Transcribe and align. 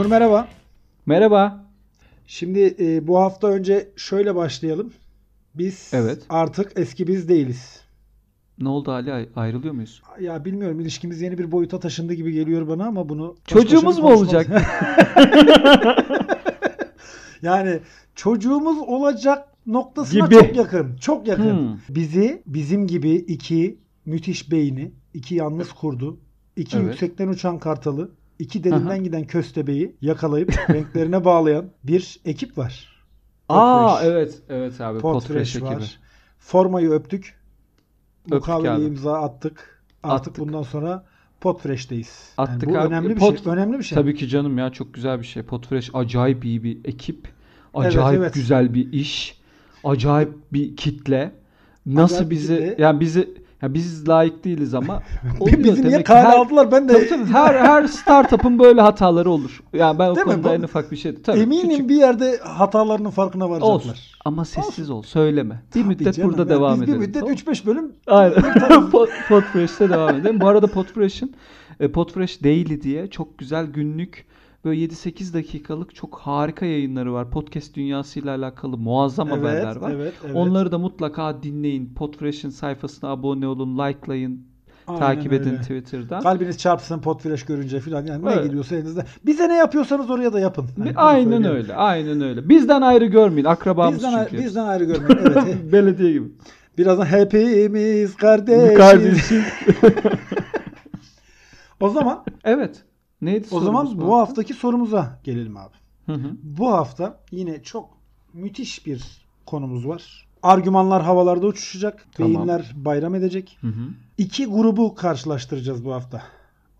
Onur 0.00 0.10
merhaba. 0.10 0.48
Merhaba. 1.06 1.64
Şimdi 2.26 2.76
e, 2.78 3.06
bu 3.06 3.18
hafta 3.18 3.48
önce 3.48 3.88
şöyle 3.96 4.34
başlayalım. 4.34 4.92
Biz 5.54 5.90
Evet. 5.94 6.22
artık 6.28 6.72
eski 6.76 7.06
biz 7.06 7.28
değiliz. 7.28 7.80
Ne 8.58 8.68
oldu 8.68 8.92
Ali? 8.92 9.12
Ay- 9.12 9.28
Ayrılıyor 9.36 9.74
muyuz? 9.74 10.02
Ya 10.20 10.44
bilmiyorum 10.44 10.80
ilişkimiz 10.80 11.20
yeni 11.20 11.38
bir 11.38 11.52
boyuta 11.52 11.80
taşındı 11.80 12.14
gibi 12.14 12.32
geliyor 12.32 12.68
bana 12.68 12.86
ama 12.86 13.08
bunu 13.08 13.36
Çocuğumuz 13.46 13.98
mu 13.98 14.12
olacak? 14.12 14.46
yani 17.42 17.80
çocuğumuz 18.14 18.78
olacak 18.78 19.48
noktasına 19.66 20.26
Gibi. 20.26 20.34
çok 20.34 20.56
yakın. 20.56 20.96
Çok 20.96 21.28
yakın. 21.28 21.58
Hmm. 21.58 21.78
Bizi 21.88 22.42
bizim 22.46 22.86
gibi 22.86 23.10
iki 23.10 23.78
müthiş 24.06 24.50
beyni, 24.50 24.92
iki 25.14 25.34
yalnız 25.34 25.72
kurdu, 25.72 26.20
iki 26.56 26.76
Evet. 26.76 26.86
yüksekten 26.86 27.28
uçan 27.28 27.58
kartalı, 27.58 28.10
iki 28.40 28.64
derinden 28.64 28.86
Aha. 28.86 28.96
giden 28.96 29.24
köstebeği 29.24 29.96
yakalayıp 30.00 30.50
renklerine 30.70 31.24
bağlayan 31.24 31.70
bir 31.84 32.20
ekip 32.24 32.58
var. 32.58 33.00
Aa 33.48 33.88
Podfresh. 33.88 34.10
evet. 34.12 34.42
Evet 34.48 34.80
abi. 34.80 34.98
Podfresh 34.98 35.28
Podfresh 35.54 35.62
var. 35.62 35.72
ekibi. 35.72 35.86
Formayı 36.38 36.90
öptük. 36.90 37.40
Mukaveleyi 38.26 38.88
imza 38.88 39.20
attık. 39.22 39.82
Artık 40.02 40.28
Attık. 40.28 40.46
bundan 40.46 40.62
sonra 40.62 41.04
Podfresh'teyiz. 41.40 42.32
Attık 42.38 42.68
bu 42.70 42.78
abi. 42.78 42.86
önemli 42.86 43.08
bir 43.16 43.20
Pod- 43.20 43.44
şey. 43.44 43.52
Önemli 43.52 43.78
bir 43.78 43.82
şey. 43.84 43.96
Tabii 43.96 44.14
ki 44.14 44.28
canım 44.28 44.58
ya 44.58 44.70
çok 44.70 44.94
güzel 44.94 45.20
bir 45.20 45.26
şey. 45.26 45.42
Podfresh 45.42 45.90
acayip 45.94 46.44
iyi 46.44 46.64
bir 46.64 46.78
ekip. 46.84 47.28
Acayip 47.74 48.20
evet. 48.20 48.34
güzel 48.34 48.74
bir 48.74 48.92
iş. 48.92 49.40
Acayip 49.84 50.32
bir 50.52 50.76
kitle. 50.76 51.32
Nasıl 51.86 52.14
Acayip 52.14 52.30
bizi 52.30 52.56
kitle. 52.56 52.76
yani 52.78 53.00
bizi 53.00 53.34
ya 53.62 53.74
biz 53.74 54.08
layık 54.08 54.44
değiliz 54.44 54.74
ama 54.74 55.02
oluyor 55.40 55.58
Bizi 55.64 55.88
niye 55.88 56.02
kale 56.02 56.28
aldılar? 56.28 56.72
Ben 56.72 56.88
de 56.88 56.92
Tabii 56.92 57.08
tabii. 57.08 57.32
Her 57.32 57.54
her 57.54 57.86
startup'ın 57.86 58.58
böyle 58.58 58.80
hataları 58.80 59.30
olur. 59.30 59.62
Yani 59.72 59.98
ben 59.98 60.08
o 60.08 60.14
Değil 60.16 60.26
mi? 60.26 60.32
konuda 60.32 60.48
Bu- 60.48 60.52
en 60.54 60.62
ufak 60.62 60.92
bir 60.92 60.96
şey. 60.96 61.22
Tabii, 61.22 61.38
eminim 61.40 61.68
küçük. 61.70 61.88
bir 61.88 61.94
yerde 61.96 62.38
hatalarının 62.44 63.10
farkına 63.10 63.50
varacaklar. 63.50 63.74
Olsun. 63.74 63.94
Ama 64.24 64.44
sessiz 64.44 64.90
ol. 64.90 65.02
Söyleme. 65.02 65.62
Bir 65.74 65.80
Tabii 65.82 65.84
müddet 65.88 66.14
canım 66.14 66.30
burada 66.30 66.42
ya. 66.42 66.48
devam 66.58 66.74
Biz 66.74 66.82
edelim. 66.82 67.00
Bir 67.00 67.06
müddet 67.06 67.20
tamam 67.20 67.30
mı? 67.34 67.40
3-5 67.40 67.66
bölüm 67.66 67.92
Aynen. 68.06 68.34
Pod- 68.90 69.08
Podfresh'te 69.28 69.90
devam 69.90 70.14
edelim. 70.16 70.40
Bu 70.40 70.48
arada 70.48 70.66
Podfresh'in 70.66 71.34
e, 71.80 71.88
Podfresh 71.88 72.44
Daily 72.44 72.82
diye 72.82 73.10
çok 73.10 73.38
güzel 73.38 73.66
günlük 73.66 74.26
böyle 74.64 74.84
7-8 74.84 75.34
dakikalık 75.34 75.94
çok 75.94 76.14
harika 76.18 76.66
yayınları 76.66 77.12
var. 77.12 77.30
Podcast 77.30 77.74
dünyasıyla 77.74 78.36
alakalı 78.36 78.78
muazzam 78.78 79.28
haberler 79.30 79.76
var. 79.76 79.90
Evet, 79.90 80.14
evet. 80.24 80.36
Onları 80.36 80.72
da 80.72 80.78
mutlaka 80.78 81.42
dinleyin. 81.42 81.94
Podfresh'in 81.94 82.50
sayfasına 82.50 83.10
abone 83.10 83.46
olun, 83.46 83.78
likelayın, 83.78 84.46
Aynen 84.86 85.00
takip 85.00 85.32
edin 85.32 85.50
öyle. 85.50 85.60
Twitter'dan. 85.60 86.22
Kalbiniz 86.22 86.58
çarpsın 86.58 86.98
Podfresh 86.98 87.44
görünce 87.44 87.80
filan 87.80 88.06
yani 88.06 88.24
ne 88.24 88.30
Evet. 88.32 88.44
geliyorsa 88.44 88.76
elinizde. 88.76 89.04
Bize 89.26 89.48
ne 89.48 89.56
yapıyorsanız 89.56 90.10
oraya 90.10 90.32
da 90.32 90.40
yapın. 90.40 90.66
Bunu 90.76 90.88
Aynen 90.96 91.44
öyle. 91.44 91.74
Aynen 91.74 92.20
öyle. 92.20 92.48
Bizden 92.48 92.82
ayrı 92.82 93.06
görmeyin. 93.06 93.44
Akrabamız 93.44 93.94
Bizden, 94.02 94.26
çünkü. 94.30 94.44
bizden 94.44 94.66
ayrı 94.66 94.84
görmeyin. 94.84 95.18
Evet. 95.26 95.56
Belediye 95.72 96.12
gibi. 96.12 96.28
Birazdan 96.78 97.04
hepimiz 97.06 98.16
kardeşiz. 98.16 98.76
Kardeşim. 98.78 99.42
O 101.80 101.88
zaman 101.88 102.24
Evet. 102.44 102.82
Neydi 103.22 103.46
o 103.50 103.60
zaman 103.60 104.00
bu 104.00 104.16
haftaki 104.18 104.54
sorumuza 104.54 105.20
gelelim 105.24 105.56
abi. 105.56 105.74
Hı 106.06 106.12
hı. 106.12 106.36
Bu 106.42 106.72
hafta 106.72 107.20
yine 107.30 107.62
çok 107.62 107.90
müthiş 108.32 108.86
bir 108.86 109.26
konumuz 109.46 109.88
var. 109.88 110.26
Argümanlar 110.42 111.02
havalarda 111.02 111.46
uçuşacak. 111.46 112.06
Tamam. 112.12 112.34
Beyinler 112.34 112.72
bayram 112.76 113.14
edecek. 113.14 113.58
Hı 113.60 113.66
hı. 113.66 113.88
İki 114.18 114.46
grubu 114.46 114.94
karşılaştıracağız 114.94 115.84
bu 115.84 115.92
hafta. 115.92 116.22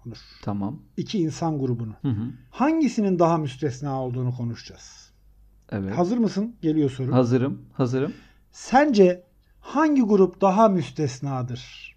Onur. 0.06 0.16
Tamam. 0.42 0.78
İki 0.96 1.18
insan 1.18 1.58
grubunu. 1.58 1.92
Hı 2.02 2.08
hı. 2.08 2.32
Hangisinin 2.50 3.18
daha 3.18 3.38
müstesna 3.38 4.02
olduğunu 4.02 4.36
konuşacağız. 4.36 5.10
Evet. 5.72 5.98
Hazır 5.98 6.18
mısın? 6.18 6.56
Geliyor 6.62 6.90
soru. 6.90 7.14
Hazırım. 7.14 7.62
Hazırım. 7.72 8.12
Sence 8.52 9.24
hangi 9.60 10.02
grup 10.02 10.40
daha 10.40 10.68
müstesnadır? 10.68 11.96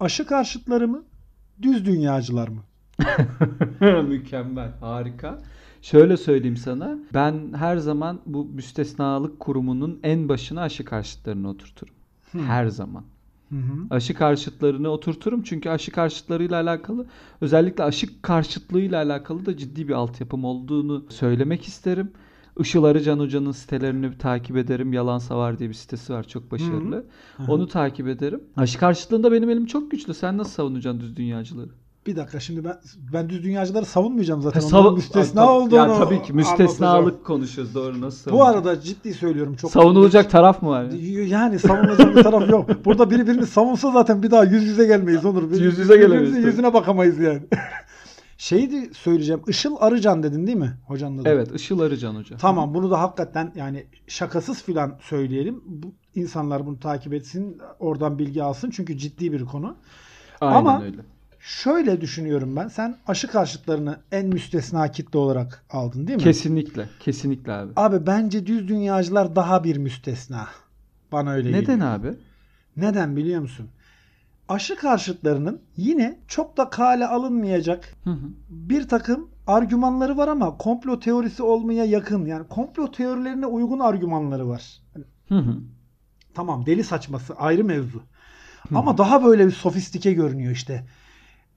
Aşı 0.00 0.26
karşıtları 0.26 0.88
mı? 0.88 1.04
Düz 1.62 1.86
dünyacılar 1.86 2.48
mı? 2.48 2.62
Mükemmel. 4.08 4.72
Harika. 4.80 5.38
Şöyle 5.82 6.16
söyleyeyim 6.16 6.56
sana. 6.56 6.98
Ben 7.14 7.52
her 7.56 7.76
zaman 7.76 8.20
bu 8.26 8.44
müstesnalık 8.44 9.40
kurumunun 9.40 10.00
en 10.02 10.28
başına 10.28 10.62
aşı 10.62 10.84
karşıtlarını 10.84 11.48
oturturum. 11.48 11.94
Her 12.32 12.66
zaman. 12.66 13.04
Hı 13.50 13.56
hı. 13.56 13.94
Aşı 13.94 14.14
karşıtlarını 14.14 14.88
oturturum 14.88 15.42
çünkü 15.42 15.70
aşı 15.70 15.92
karşıtlarıyla 15.92 16.62
alakalı 16.62 17.06
özellikle 17.40 17.84
aşı 17.84 18.22
karşıtlığıyla 18.22 19.02
alakalı 19.02 19.46
da 19.46 19.56
ciddi 19.56 19.88
bir 19.88 19.92
altyapım 19.92 20.44
olduğunu 20.44 21.04
söylemek 21.08 21.64
isterim. 21.68 22.10
Işıl 22.60 22.84
Arıcan 22.84 23.18
Hoca'nın 23.18 23.52
sitelerini 23.52 24.18
takip 24.18 24.56
ederim. 24.56 24.92
Yalan 24.92 25.18
Savar 25.18 25.58
diye 25.58 25.68
bir 25.68 25.74
sitesi 25.74 26.12
var 26.12 26.28
çok 26.28 26.50
başarılı. 26.50 27.04
Hı 27.36 27.42
hı. 27.42 27.52
Onu 27.52 27.68
takip 27.68 28.08
ederim. 28.08 28.40
Aşı 28.56 28.78
karşıtlığında 28.78 29.32
benim 29.32 29.50
elim 29.50 29.66
çok 29.66 29.90
güçlü. 29.90 30.14
Sen 30.14 30.38
nasıl 30.38 30.50
savunacaksın 30.50 31.00
düz 31.00 31.16
dünyacıları? 31.16 31.70
Bir 32.06 32.16
dakika 32.16 32.40
şimdi 32.40 32.64
ben 32.64 32.78
ben 33.12 33.28
düz 33.28 33.42
dünyacıları 33.44 33.84
savunmayacağım 33.84 34.42
zaten. 34.42 34.60
Sav- 34.60 34.76
Onların 34.78 34.94
müstesna 34.94 35.40
Tabii- 35.40 35.50
olduğunu 35.52 35.76
Ya 35.92 35.98
tabii 35.98 36.22
ki 36.22 36.32
müstesnalık 36.32 37.24
konuşuyoruz 37.24 37.74
doğru 37.74 38.00
nasıl 38.00 38.30
Bu 38.32 38.44
arada 38.44 38.80
ciddi 38.80 39.14
söylüyorum 39.14 39.56
çok 39.56 39.70
savunulacak 39.70 40.30
taraf 40.30 40.62
mı 40.62 40.68
var? 40.68 40.84
ya? 40.84 41.24
yani 41.26 41.58
savunulacak 41.58 42.16
bir 42.16 42.22
taraf 42.22 42.50
yok. 42.50 42.84
Burada 42.84 43.10
biri 43.10 43.26
birini 43.26 43.46
savunsa 43.46 43.90
zaten 43.92 44.22
bir 44.22 44.30
daha 44.30 44.44
yüz 44.44 44.64
yüze 44.64 44.86
gelmeyiz 44.86 45.24
Onur. 45.24 45.50
Bir- 45.50 45.60
Yüz 45.60 45.78
yüze 45.78 45.96
gelemeyiz, 45.96 46.34
tabii. 46.34 46.46
yüzüne 46.46 46.74
bakamayız 46.74 47.18
yani. 47.18 47.42
Şeydi 48.38 48.90
söyleyeceğim. 48.94 49.42
Işıl 49.48 49.76
Arıcan 49.80 50.22
dedin 50.22 50.46
değil 50.46 50.58
mi 50.58 50.72
hocanın 50.86 51.18
adı? 51.18 51.28
Evet 51.28 51.54
Işıl 51.54 51.80
Arıcan 51.80 52.14
Hoca. 52.14 52.36
Tamam 52.36 52.74
bunu 52.74 52.90
da 52.90 53.00
hakikaten 53.00 53.52
yani 53.56 53.86
şakasız 54.06 54.62
filan 54.62 54.98
söyleyelim. 55.00 55.62
Bu 55.66 55.92
insanlar 56.14 56.66
bunu 56.66 56.80
takip 56.80 57.14
etsin, 57.14 57.58
oradan 57.78 58.18
bilgi 58.18 58.42
alsın 58.42 58.70
çünkü 58.70 58.98
ciddi 58.98 59.32
bir 59.32 59.44
konu. 59.44 59.76
Aynen 60.40 60.56
Ama- 60.56 60.82
öyle. 60.82 60.96
Şöyle 61.42 62.00
düşünüyorum 62.00 62.56
ben. 62.56 62.68
Sen 62.68 62.96
aşı 63.06 63.28
karşıtlarını 63.28 63.98
en 64.12 64.26
müstesna 64.26 64.90
kitle 64.90 65.18
olarak 65.18 65.64
aldın 65.70 66.06
değil 66.06 66.18
mi? 66.18 66.24
Kesinlikle. 66.24 66.88
Kesinlikle 67.00 67.52
abi. 67.52 67.72
Abi 67.76 68.06
bence 68.06 68.46
düz 68.46 68.68
dünyacılar 68.68 69.36
daha 69.36 69.64
bir 69.64 69.76
müstesna. 69.76 70.48
Bana 71.12 71.32
öyle 71.32 71.52
Neden 71.52 71.60
geliyor. 71.60 71.94
abi? 71.94 72.14
Neden 72.76 73.16
biliyor 73.16 73.40
musun? 73.40 73.68
Aşı 74.48 74.76
karşıtlarının 74.76 75.60
yine 75.76 76.18
çok 76.28 76.56
da 76.56 76.70
kale 76.70 77.06
alınmayacak 77.06 77.94
Hı 78.04 78.10
hı. 78.10 78.26
bir 78.48 78.88
takım 78.88 79.28
argümanları 79.46 80.16
var 80.16 80.28
ama 80.28 80.56
komplo 80.58 81.00
teorisi 81.00 81.42
olmaya 81.42 81.84
yakın. 81.84 82.26
Yani 82.26 82.48
komplo 82.48 82.90
teorilerine 82.90 83.46
uygun 83.46 83.78
argümanları 83.78 84.48
var. 84.48 84.82
Hı 85.28 85.38
hı. 85.38 85.56
Tamam 86.34 86.66
deli 86.66 86.84
saçması 86.84 87.34
ayrı 87.34 87.64
mevzu. 87.64 87.98
Hı. 88.68 88.78
Ama 88.78 88.98
daha 88.98 89.24
böyle 89.24 89.46
bir 89.46 89.52
sofistike 89.52 90.12
görünüyor 90.12 90.52
işte. 90.52 90.86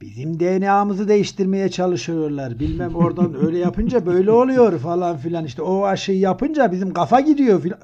Bizim 0.01 0.39
DNA'mızı 0.39 1.07
değiştirmeye 1.07 1.69
çalışıyorlar. 1.69 2.59
Bilmem 2.59 2.95
oradan 2.95 3.33
öyle 3.45 3.57
yapınca 3.57 4.05
böyle 4.05 4.31
oluyor 4.31 4.79
falan 4.79 5.17
filan. 5.17 5.45
İşte 5.45 5.61
o 5.61 5.85
aşıyı 5.85 6.19
yapınca 6.19 6.71
bizim 6.71 6.93
kafa 6.93 7.19
gidiyor 7.19 7.61
filan. 7.61 7.79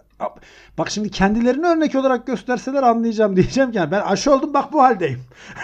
Bak 0.78 0.90
şimdi 0.90 1.10
kendilerini 1.10 1.66
örnek 1.68 1.96
olarak 1.96 2.28
gösterseler 2.28 2.84
anlayacağım 2.84 3.36
diyeceğim 3.36 3.72
ki 3.72 3.78
yani 3.78 3.92
ben 3.92 4.02
aşı 4.02 4.34
oldum 4.34 4.54
bak 4.54 4.74
bu 4.74 4.84
haldeyim. 4.84 5.20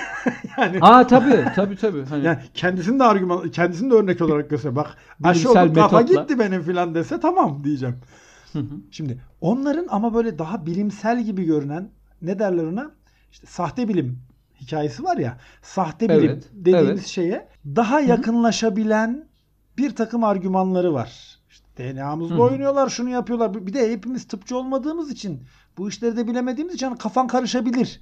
yani 0.58 0.78
Aa 0.82 1.08
tabii 1.08 1.46
tabii 1.56 1.76
tabii. 1.76 2.06
Hani 2.06 2.26
yani 2.26 2.40
kendisini 2.54 3.00
de 3.00 3.04
argüman 3.04 3.50
kendisini 3.50 3.92
de 3.92 3.96
örnek 3.96 4.22
olarak 4.22 4.50
göster. 4.50 4.76
Bak 4.76 4.98
aşı 5.24 5.52
oldum 5.52 5.74
kafa 5.74 6.00
metotla. 6.00 6.22
gitti 6.22 6.40
benim 6.40 6.62
filan 6.62 6.96
dese 6.96 7.20
tamam 7.20 7.64
diyeceğim. 7.64 7.96
Hı 8.54 8.60
hı. 8.60 8.76
Şimdi 8.92 9.22
onların 9.42 9.88
ama 9.90 10.14
böyle 10.14 10.40
daha 10.40 10.66
bilimsel 10.66 11.24
gibi 11.24 11.44
görünen 11.44 11.90
ne 12.22 12.40
derler 12.40 12.64
ona? 12.64 12.92
İşte 13.32 13.48
sahte 13.48 13.88
bilim 13.88 14.27
hikayesi 14.62 15.04
var 15.04 15.18
ya. 15.18 15.38
Sahte 15.62 16.10
bilim 16.10 16.32
Evet, 16.32 16.50
dediğimiz 16.54 16.90
evet. 16.90 17.06
şeye 17.08 17.48
daha 17.66 18.00
yakınlaşabilen 18.00 19.28
bir 19.78 19.96
takım 19.96 20.24
argümanları 20.24 20.94
var. 20.94 21.40
İşte 21.50 21.96
DNA'mızla 21.96 22.42
oynuyorlar, 22.42 22.90
şunu 22.90 23.10
yapıyorlar. 23.10 23.68
Bir 23.68 23.74
de 23.74 23.92
hepimiz 23.92 24.28
tıpçı 24.28 24.58
olmadığımız 24.58 25.12
için 25.12 25.44
bu 25.78 25.90
işleri 25.90 26.18
de 26.18 26.28
bilemediğimiz 26.28 26.76
için 26.76 26.88
hani 26.88 26.98
kafan 26.98 27.28
karışabilir. 27.28 28.02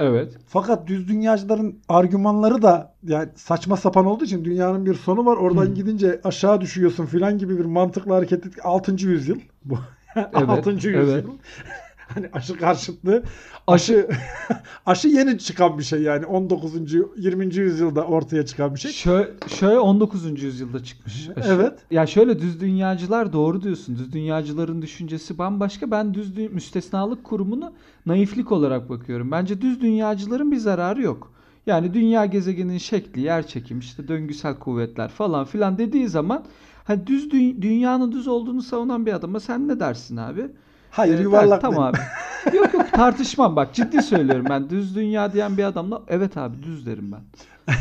Evet. 0.00 0.36
Fakat 0.46 0.86
düz 0.86 1.08
dünyacıların 1.08 1.78
argümanları 1.88 2.62
da 2.62 2.94
yani 3.02 3.28
saçma 3.36 3.76
sapan 3.76 4.06
olduğu 4.06 4.24
için 4.24 4.44
dünyanın 4.44 4.86
bir 4.86 4.94
sonu 4.94 5.26
var. 5.26 5.36
Oradan 5.36 5.66
Hı. 5.66 5.74
gidince 5.74 6.20
aşağı 6.24 6.60
düşüyorsun 6.60 7.06
filan 7.06 7.38
gibi 7.38 7.58
bir 7.58 7.64
mantıkla 7.64 8.14
hareket 8.14 8.46
et. 8.46 8.52
6. 8.62 8.92
yüzyıl 8.92 9.38
bu. 9.64 9.78
6. 10.34 10.70
yüzyıl. 10.70 10.92
evet. 10.92 11.24
Hani 12.14 12.28
aşı 12.32 12.56
karşıtlığı 12.58 13.22
aşı 13.66 14.08
aşı 14.86 15.08
yeni 15.08 15.38
çıkan 15.38 15.78
bir 15.78 15.82
şey 15.82 16.02
yani 16.02 16.26
19. 16.26 16.72
20. 17.16 17.54
yüzyılda 17.54 18.04
ortaya 18.04 18.46
çıkan 18.46 18.74
bir 18.74 18.80
şey. 18.80 18.92
Şöyle, 18.92 19.30
şöyle 19.48 19.78
19. 19.78 20.42
yüzyılda 20.42 20.84
çıkmış. 20.84 21.28
aşı. 21.36 21.48
Evet. 21.48 21.72
Ya 21.90 22.06
şöyle 22.06 22.40
düz 22.40 22.60
dünyacılar 22.60 23.32
doğru 23.32 23.62
diyorsun. 23.62 23.96
Düz 23.96 24.12
dünyacıların 24.12 24.82
düşüncesi 24.82 25.38
bambaşka. 25.38 25.90
Ben 25.90 26.14
düz 26.14 26.36
dü- 26.38 26.48
müstesnalık 26.48 27.24
kurumunu 27.24 27.72
naiflik 28.06 28.52
olarak 28.52 28.88
bakıyorum. 28.88 29.30
Bence 29.30 29.60
düz 29.60 29.80
dünyacıların 29.80 30.52
bir 30.52 30.56
zararı 30.56 31.02
yok. 31.02 31.32
Yani 31.66 31.94
dünya 31.94 32.26
gezegeninin 32.26 32.78
şekli, 32.78 33.20
yer 33.20 33.46
çekim, 33.46 33.78
işte 33.78 34.08
döngüsel 34.08 34.54
kuvvetler 34.58 35.08
falan 35.08 35.44
filan 35.44 35.78
dediği 35.78 36.08
zaman 36.08 36.44
hani 36.84 37.06
düz 37.06 37.26
dü- 37.28 37.62
dünyanın 37.62 38.12
düz 38.12 38.28
olduğunu 38.28 38.62
savunan 38.62 39.06
bir 39.06 39.12
adama 39.12 39.40
sen 39.40 39.68
ne 39.68 39.80
dersin 39.80 40.16
abi? 40.16 40.46
Hayır 40.90 41.18
Ee, 41.18 41.22
yuvarlak. 41.22 41.60
Tamam 41.60 41.82
abi. 41.84 41.96
yok 42.56 42.74
yok 42.74 42.92
tartışmam 42.92 43.56
bak 43.56 43.74
ciddi 43.74 44.02
söylüyorum 44.02 44.46
ben 44.50 44.70
düz 44.70 44.96
dünya 44.96 45.32
diyen 45.32 45.56
bir 45.56 45.64
adamla 45.64 46.02
evet 46.08 46.36
abi 46.36 46.62
düz 46.62 46.86
derim 46.86 47.12
ben. 47.12 47.20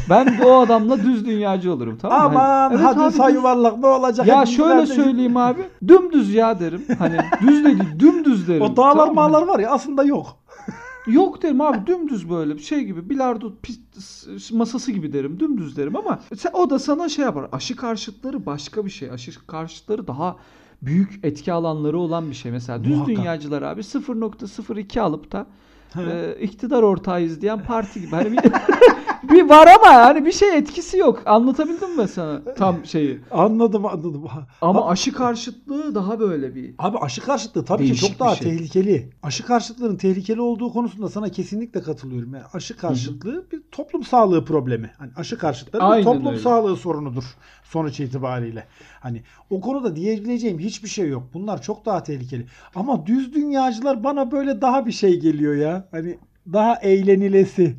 Ben 0.10 0.40
o 0.46 0.60
adamla 0.60 1.04
düz 1.04 1.26
dünyacı 1.26 1.74
olurum 1.74 1.98
tamam 2.02 2.34
mı? 2.34 2.40
Hani, 2.40 2.48
Aman 2.48 2.72
evet 2.72 2.96
hadi 2.96 3.16
say 3.16 3.34
yuvarlak 3.34 3.78
ne 3.78 3.88
olacak? 3.88 4.28
Ya 4.28 4.46
şöyle 4.46 4.86
söyleyeyim 4.86 5.38
abi. 5.38 5.62
Dümdüz 5.88 6.34
ya 6.34 6.60
derim. 6.60 6.86
Hani 7.00 7.18
düz 7.42 7.64
de 7.64 7.66
değil 7.66 8.00
dümdüz 8.00 8.48
derim. 8.48 8.62
O 8.62 8.76
dağlar 8.78 8.92
tamam 8.96 9.16
mağlar 9.16 9.42
var 9.48 9.60
ya 9.60 9.70
aslında 9.72 10.04
yok. 10.04 10.38
Yok 11.08 11.44
derim 11.44 11.62
abi 11.62 11.88
dümdüz 11.88 12.30
böyle 12.30 12.56
bir 12.56 12.62
şey 12.62 12.84
gibi 12.84 13.10
bilardo 13.10 13.54
masası 14.52 14.92
gibi 14.92 15.14
derim 15.14 15.40
dümdüz 15.40 15.78
derim 15.78 15.96
ama 15.96 16.20
o 16.54 16.70
da 16.70 16.80
sana 16.80 17.10
şey 17.10 17.26
yapar 17.26 17.48
aşı 17.52 17.76
karşıtları 17.76 18.46
başka 18.46 18.86
bir 18.86 18.90
şey 18.92 19.12
aşı 19.12 19.48
karşıtları 19.48 20.08
daha 20.08 20.36
büyük 20.82 21.20
etki 21.24 21.54
alanları 21.54 21.98
olan 21.98 22.30
bir 22.30 22.36
şey. 22.36 22.52
Mesela 22.52 22.84
düz 22.84 22.92
Muhakkak. 22.92 23.16
dünyacılar 23.16 23.62
abi 23.62 23.82
0.02 23.82 25.00
alıp 25.02 25.32
da 25.32 25.48
e, 25.98 26.38
iktidar 26.42 26.84
ortağıyız 26.84 27.42
diyen 27.42 27.64
parti 27.64 28.02
gibi. 28.02 28.12
Hani 28.12 28.32
bir, 28.32 28.40
bir 29.24 29.50
var 29.50 29.68
ama 29.80 29.88
yani 29.94 30.26
bir 30.26 30.32
şey 30.32 30.58
etkisi 30.58 30.98
yok 30.98 31.24
anlatabildim 31.26 31.98
mi 31.98 32.08
sana 32.08 32.42
tam 32.54 32.86
şeyi 32.86 33.20
Anladım 33.32 33.86
anladım. 33.86 34.24
ama 34.62 34.82
Ha- 34.82 34.90
aşı 34.90 35.14
karşıtlığı 35.14 35.96
daha 35.96 36.20
böyle 36.20 36.56
bir 36.56 36.76
Abi 36.80 36.98
aşı 36.98 37.22
karşıtlığı 37.22 37.66
tabii 37.66 37.86
ki 37.92 37.96
çok 37.96 38.20
daha 38.20 38.32
bir 38.32 38.36
şey. 38.38 38.58
tehlikeli. 38.58 39.10
Aşı 39.24 39.46
karşıtlığının 39.46 39.96
tehlikeli 39.98 40.42
olduğu 40.42 40.74
konusunda 40.74 41.10
sana 41.10 41.30
kesinlikle 41.30 41.82
katılıyorum. 41.82 42.34
Yani 42.34 42.46
aşı 42.54 42.78
karşıtlığı 42.78 43.46
bir 43.52 43.62
toplum 43.72 44.04
sağlığı 44.04 44.46
problemi. 44.46 44.92
Hani 44.98 45.12
aşı 45.16 45.38
karşıtlığı 45.38 45.80
bir 45.80 45.84
Aynen 45.84 46.04
toplum 46.04 46.28
öyle. 46.28 46.40
sağlığı 46.40 46.76
sorunudur 46.76 47.24
sonuç 47.64 48.00
itibariyle. 48.00 48.64
Hani 49.00 49.24
o 49.50 49.62
konuda 49.62 49.96
diyebileceğim 49.96 50.60
hiçbir 50.60 50.90
şey 50.90 51.08
yok. 51.10 51.24
Bunlar 51.34 51.62
çok 51.62 51.86
daha 51.86 52.04
tehlikeli. 52.04 52.46
Ama 52.76 53.06
düz 53.06 53.34
dünyacılar 53.34 54.04
bana 54.04 54.32
böyle 54.32 54.62
daha 54.62 54.86
bir 54.86 54.92
şey 54.92 55.20
geliyor 55.20 55.56
ya. 55.56 55.88
Hani 55.92 56.18
daha 56.54 56.76
eğlenilesi. 56.76 57.76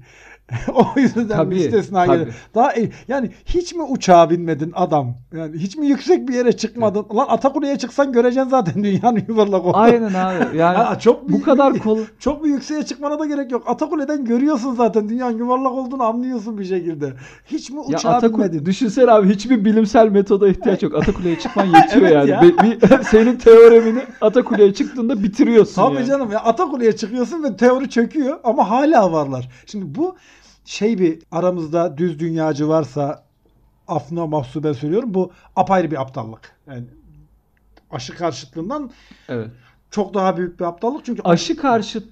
o 0.75 1.01
yüzden 1.01 1.29
Tabii, 1.29 1.55
müstesna 1.55 2.07
tabii. 2.07 2.19
gelir. 2.19 2.35
Daha 2.55 2.75
yani 3.09 3.31
hiç 3.47 3.75
mi 3.75 3.83
uçağa 3.83 4.31
binmedin 4.31 4.73
adam? 4.75 5.15
Yani 5.37 5.57
hiç 5.59 5.77
mi 5.77 5.87
yüksek 5.87 6.29
bir 6.29 6.35
yere 6.35 6.53
çıkmadın? 6.53 7.07
Lan 7.17 7.27
Atakule'ye 7.29 7.79
çıksan 7.79 8.13
göreceksin 8.13 8.51
zaten 8.51 8.85
dünyanın 8.85 9.23
yuvarlak 9.29 9.61
olduğunu. 9.65 9.77
aynen 9.77 10.15
abi 10.15 10.57
yani 10.57 10.77
Ha, 10.77 10.99
çok 10.99 11.25
bu 11.25 11.29
büyük 11.29 11.45
kadar 11.45 11.79
kol 11.79 11.99
Çok 12.19 12.45
bir 12.45 12.49
yükseğe 12.49 12.83
çıkmana 12.83 13.19
da 13.19 13.27
gerek 13.27 13.53
yok. 13.53 13.63
Atakule'den 13.67 14.25
görüyorsun 14.25 14.75
zaten 14.75 15.09
dünyanın 15.09 15.39
yuvarlak 15.39 15.73
olduğunu 15.73 16.03
anlıyorsun 16.03 16.59
bir 16.59 16.65
şekilde. 16.65 17.13
Hiç 17.47 17.71
mi 17.71 17.77
Ya 17.77 17.83
uçağa 17.99 18.11
Atakule, 18.11 18.45
binmedin? 18.45 18.67
düşünsene 18.67 19.11
abi 19.11 19.29
hiçbir 19.29 19.65
bilimsel 19.65 20.09
metoda 20.09 20.49
ihtiyaç 20.49 20.83
yok. 20.83 20.95
Atakule'ye 20.95 21.39
çıkman 21.39 21.65
yetiyor 21.67 22.03
Evet 22.03 22.13
yani. 22.13 22.31
ya. 22.31 22.43
Bir- 22.43 22.59
bir- 22.59 23.03
senin 23.03 23.37
teoremini 23.37 24.03
Atakule'ye 24.21 24.75
çıktığında 24.75 25.23
bitiriyorsun 25.23 25.75
Tabii 25.83 25.95
yani. 25.97 26.07
canım 26.07 26.33
ya 26.33 26.39
Atakule'ye 26.39 26.97
çıkıyorsun 26.97 27.43
ve 27.45 27.57
teori 27.57 27.91
çöküyor 27.91 28.39
ama 28.45 28.71
hala 28.71 29.13
varlar. 29.13 29.49
Şimdi 29.67 29.95
bu 29.95 30.17
şey 30.71 30.99
bir 30.99 31.23
aramızda 31.33 31.99
düz 31.99 32.19
dünyacı 32.19 32.69
varsa 32.69 33.25
afna 33.89 34.27
mahsuben 34.27 34.73
söylüyorum 34.73 35.15
bu 35.15 35.33
apayrı 35.57 35.91
bir 35.91 36.01
aptallık. 36.01 36.57
Yani 36.67 36.85
aşı 37.91 38.15
karşıtlığından 38.15 38.91
Evet. 39.29 39.51
çok 39.91 40.15
daha 40.15 40.37
büyük 40.37 40.61
bir 40.61 40.65
aptallık 40.65 41.05
çünkü 41.05 41.23
Aşı 41.23 41.57
karşıt 41.57 42.09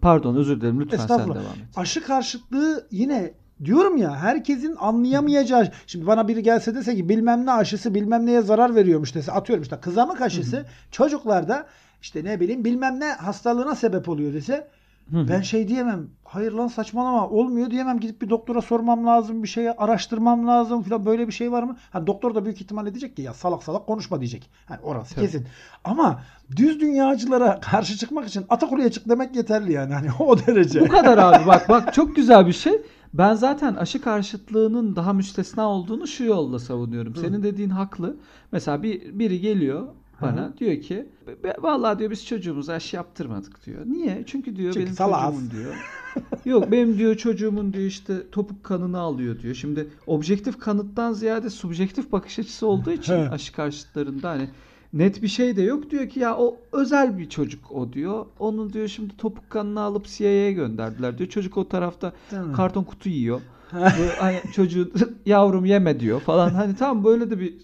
pardon 0.00 0.36
özür 0.36 0.60
dilerim 0.60 0.80
lütfen 0.80 1.06
sen 1.06 1.18
devam 1.18 1.36
et. 1.36 1.46
aşı 1.76 2.04
karşıtlığı 2.04 2.86
yine 2.90 3.34
diyorum 3.64 3.96
ya 3.96 4.16
herkesin 4.16 4.76
anlayamayacağı 4.76 5.68
şimdi 5.86 6.06
bana 6.06 6.28
biri 6.28 6.42
gelse 6.42 6.74
dese 6.74 6.96
ki 6.96 7.08
bilmem 7.08 7.46
ne 7.46 7.52
aşısı 7.52 7.94
bilmem 7.94 8.26
neye 8.26 8.42
zarar 8.42 8.74
veriyormuş 8.74 9.14
dese 9.14 9.32
atıyorum 9.32 9.62
işte 9.62 9.80
kızamık 9.80 10.20
aşısı 10.20 10.66
çocuklarda 10.90 11.66
işte 12.02 12.24
ne 12.24 12.40
bileyim 12.40 12.64
bilmem 12.64 13.00
ne 13.00 13.12
hastalığına 13.12 13.74
sebep 13.74 14.08
oluyor 14.08 14.32
dese 14.32 14.68
Hı 15.12 15.18
hı. 15.18 15.28
ben 15.28 15.40
şey 15.40 15.68
diyemem 15.68 16.08
hayır 16.24 16.52
lan 16.52 16.66
saçmalama 16.66 17.28
olmuyor 17.28 17.70
diyemem 17.70 18.00
gidip 18.00 18.22
bir 18.22 18.30
doktora 18.30 18.62
sormam 18.62 19.06
lazım 19.06 19.42
bir 19.42 19.48
şeye 19.48 19.72
araştırmam 19.72 20.46
lazım 20.46 20.82
falan 20.82 21.06
böyle 21.06 21.26
bir 21.26 21.32
şey 21.32 21.52
var 21.52 21.62
mı? 21.62 21.76
Ha, 21.90 22.06
doktor 22.06 22.34
da 22.34 22.44
büyük 22.44 22.60
ihtimal 22.60 22.86
diyecek 22.86 23.16
ki 23.16 23.22
ya 23.22 23.34
salak 23.34 23.62
salak 23.62 23.86
konuşma 23.86 24.20
diyecek. 24.20 24.50
Yani 24.70 24.80
orası 24.82 25.14
Tabii. 25.14 25.24
kesin. 25.24 25.46
Ama 25.84 26.22
düz 26.56 26.80
dünyacılara 26.80 27.60
karşı 27.60 27.96
çıkmak 27.96 28.28
için 28.28 28.44
Atakule'ye 28.48 28.90
çık 28.90 29.08
demek 29.08 29.36
yeterli 29.36 29.72
yani. 29.72 29.94
Hani 29.94 30.08
o 30.18 30.38
derece. 30.38 30.80
Bu 30.80 30.88
kadar 30.88 31.18
abi 31.18 31.46
bak 31.46 31.68
bak 31.68 31.94
çok 31.94 32.16
güzel 32.16 32.46
bir 32.46 32.52
şey. 32.52 32.82
Ben 33.14 33.34
zaten 33.34 33.74
aşı 33.74 34.00
karşıtlığının 34.00 34.96
daha 34.96 35.12
müstesna 35.12 35.68
olduğunu 35.68 36.06
şu 36.06 36.24
yolla 36.24 36.58
savunuyorum. 36.58 37.16
Senin 37.16 37.42
dediğin 37.42 37.70
haklı. 37.70 38.16
Mesela 38.52 38.82
bir 38.82 39.18
biri 39.18 39.40
geliyor 39.40 39.88
bana 40.22 40.52
diyor 40.58 40.80
ki 40.80 41.06
"Be- 41.44 41.56
vallahi 41.58 41.98
diyor 41.98 42.10
biz 42.10 42.26
çocuğumuza 42.26 42.72
aşı 42.72 42.96
yaptırmadık 42.96 43.66
diyor. 43.66 43.80
Niye? 43.86 44.22
Çünkü 44.26 44.56
diyor 44.56 44.72
Çünkü 44.72 44.86
benim 44.86 44.96
salaz." 44.96 45.24
çocuğumun 45.34 45.50
diyor. 45.50 45.74
Yok 46.44 46.72
benim 46.72 46.98
diyor 46.98 47.14
çocuğumun 47.14 47.72
diyor 47.72 47.84
işte 47.84 48.30
topuk 48.32 48.64
kanını 48.64 48.98
alıyor 48.98 49.38
diyor. 49.42 49.54
Şimdi 49.54 49.88
objektif 50.06 50.58
kanıttan 50.58 51.12
ziyade 51.12 51.50
subjektif 51.50 52.12
bakış 52.12 52.38
açısı 52.38 52.66
olduğu 52.66 52.90
için 52.90 53.12
aşı 53.12 53.52
karşıtlarında 53.52 54.30
hani 54.30 54.48
net 54.92 55.22
bir 55.22 55.28
şey 55.28 55.56
de 55.56 55.62
yok. 55.62 55.90
Diyor 55.90 56.08
ki 56.08 56.20
ya 56.20 56.36
o 56.36 56.56
özel 56.72 57.18
bir 57.18 57.28
çocuk 57.28 57.72
o 57.72 57.92
diyor. 57.92 58.26
Onun 58.38 58.72
diyor 58.72 58.88
şimdi 58.88 59.16
topuk 59.16 59.50
kanını 59.50 59.80
alıp 59.80 60.06
CIA'ya 60.06 60.52
gönderdiler 60.52 61.18
diyor. 61.18 61.30
Çocuk 61.30 61.56
o 61.56 61.68
tarafta 61.68 62.12
karton 62.56 62.84
kutu 62.84 63.08
yiyor. 63.08 63.40
Böyle 63.72 64.12
hani 64.20 64.40
çocuğu 64.54 64.90
yavrum 65.26 65.64
yeme 65.64 66.00
diyor 66.00 66.20
falan. 66.20 66.50
Hani 66.50 66.76
tam 66.76 67.04
böyle 67.04 67.30
de 67.30 67.38
bir 67.40 67.54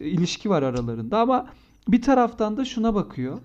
ilişki 0.00 0.50
var 0.50 0.62
aralarında 0.62 1.18
ama 1.20 1.46
bir 1.88 2.02
taraftan 2.02 2.56
da 2.56 2.64
şuna 2.64 2.94
bakıyor. 2.94 3.38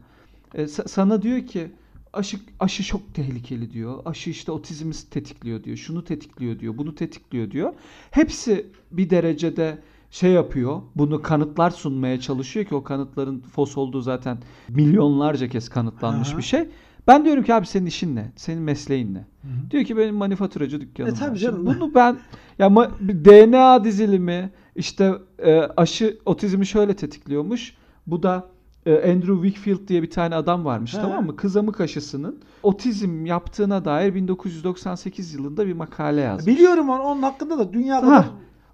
E, 0.56 0.64
sa- 0.64 0.88
sana 0.88 1.22
diyor 1.22 1.48
ki 1.48 1.72
aşı 2.14 2.38
aşı 2.60 2.84
çok 2.84 3.14
tehlikeli 3.14 3.72
diyor. 3.72 4.00
Aşı 4.06 4.30
işte 4.30 4.52
otizmi 4.52 4.94
tetikliyor 5.12 5.64
diyor. 5.64 5.78
Şunu 5.78 6.04
tetikliyor 6.04 6.60
diyor. 6.60 6.78
Bunu 6.78 6.96
tetikliyor 6.96 7.52
diyor. 7.52 7.74
Hepsi 8.12 8.66
bir 8.92 9.10
derecede 9.10 9.78
şey 10.12 10.32
yapıyor. 10.32 10.82
Bunu 10.96 11.22
kanıtlar 11.22 11.70
sunmaya 11.72 12.20
çalışıyor 12.20 12.66
ki 12.66 12.76
o 12.76 12.84
kanıtların 12.84 13.40
fos 13.40 13.78
olduğu 13.78 14.02
zaten 14.02 14.38
milyonlarca 14.70 15.48
kez 15.48 15.70
kanıtlanmış 15.70 16.30
Aha. 16.30 16.38
bir 16.38 16.44
şey. 16.44 16.68
Ben 17.08 17.26
diyorum 17.26 17.44
ki 17.44 17.54
abi 17.54 17.66
senin 17.66 17.86
işin 17.86 18.16
ne? 18.16 18.32
Senin 18.36 18.62
mesleğin 18.64 19.14
ne? 19.14 19.18
hı. 19.18 19.72
Diyor 19.72 19.84
ki 19.84 19.98
benim 19.98 20.16
manifaturacı 20.16 20.82
dükkanım 20.82 21.10
E 21.10 21.14
tabii 21.14 21.32
var. 21.32 21.36
canım. 21.36 21.66
Bunu 21.66 21.96
ben 21.96 22.18
ya 22.60 22.68
ma- 22.68 23.26
DNA 23.26 23.84
dizilimi 23.84 24.50
işte 24.76 25.14
e, 25.40 25.56
aşı 25.60 26.18
otizmi 26.26 26.66
şöyle 26.66 26.96
tetikliyormuş. 26.96 27.76
Bu 28.08 28.24
da 28.24 28.48
e, 28.86 29.12
Andrew 29.12 29.48
Wakefield 29.50 29.88
diye 29.88 30.02
bir 30.02 30.10
tane 30.10 30.36
adam 30.36 30.66
varmış 30.66 30.94
He. 30.94 31.02
tamam 31.02 31.26
mı? 31.26 31.36
Kızamık 31.36 31.82
aşısının 31.82 32.40
otizm 32.64 33.26
yaptığına 33.26 33.86
dair 33.86 34.16
1998 34.16 35.34
yılında 35.34 35.68
bir 35.68 35.74
makale 35.74 36.22
yazmış. 36.22 36.48
Biliyorum 36.56 36.90
onu, 36.90 37.02
onun 37.02 37.22
hakkında 37.22 37.58
da 37.58 37.74
dünya 37.74 37.96
Ha. 37.96 38.02
kadar 38.02 38.26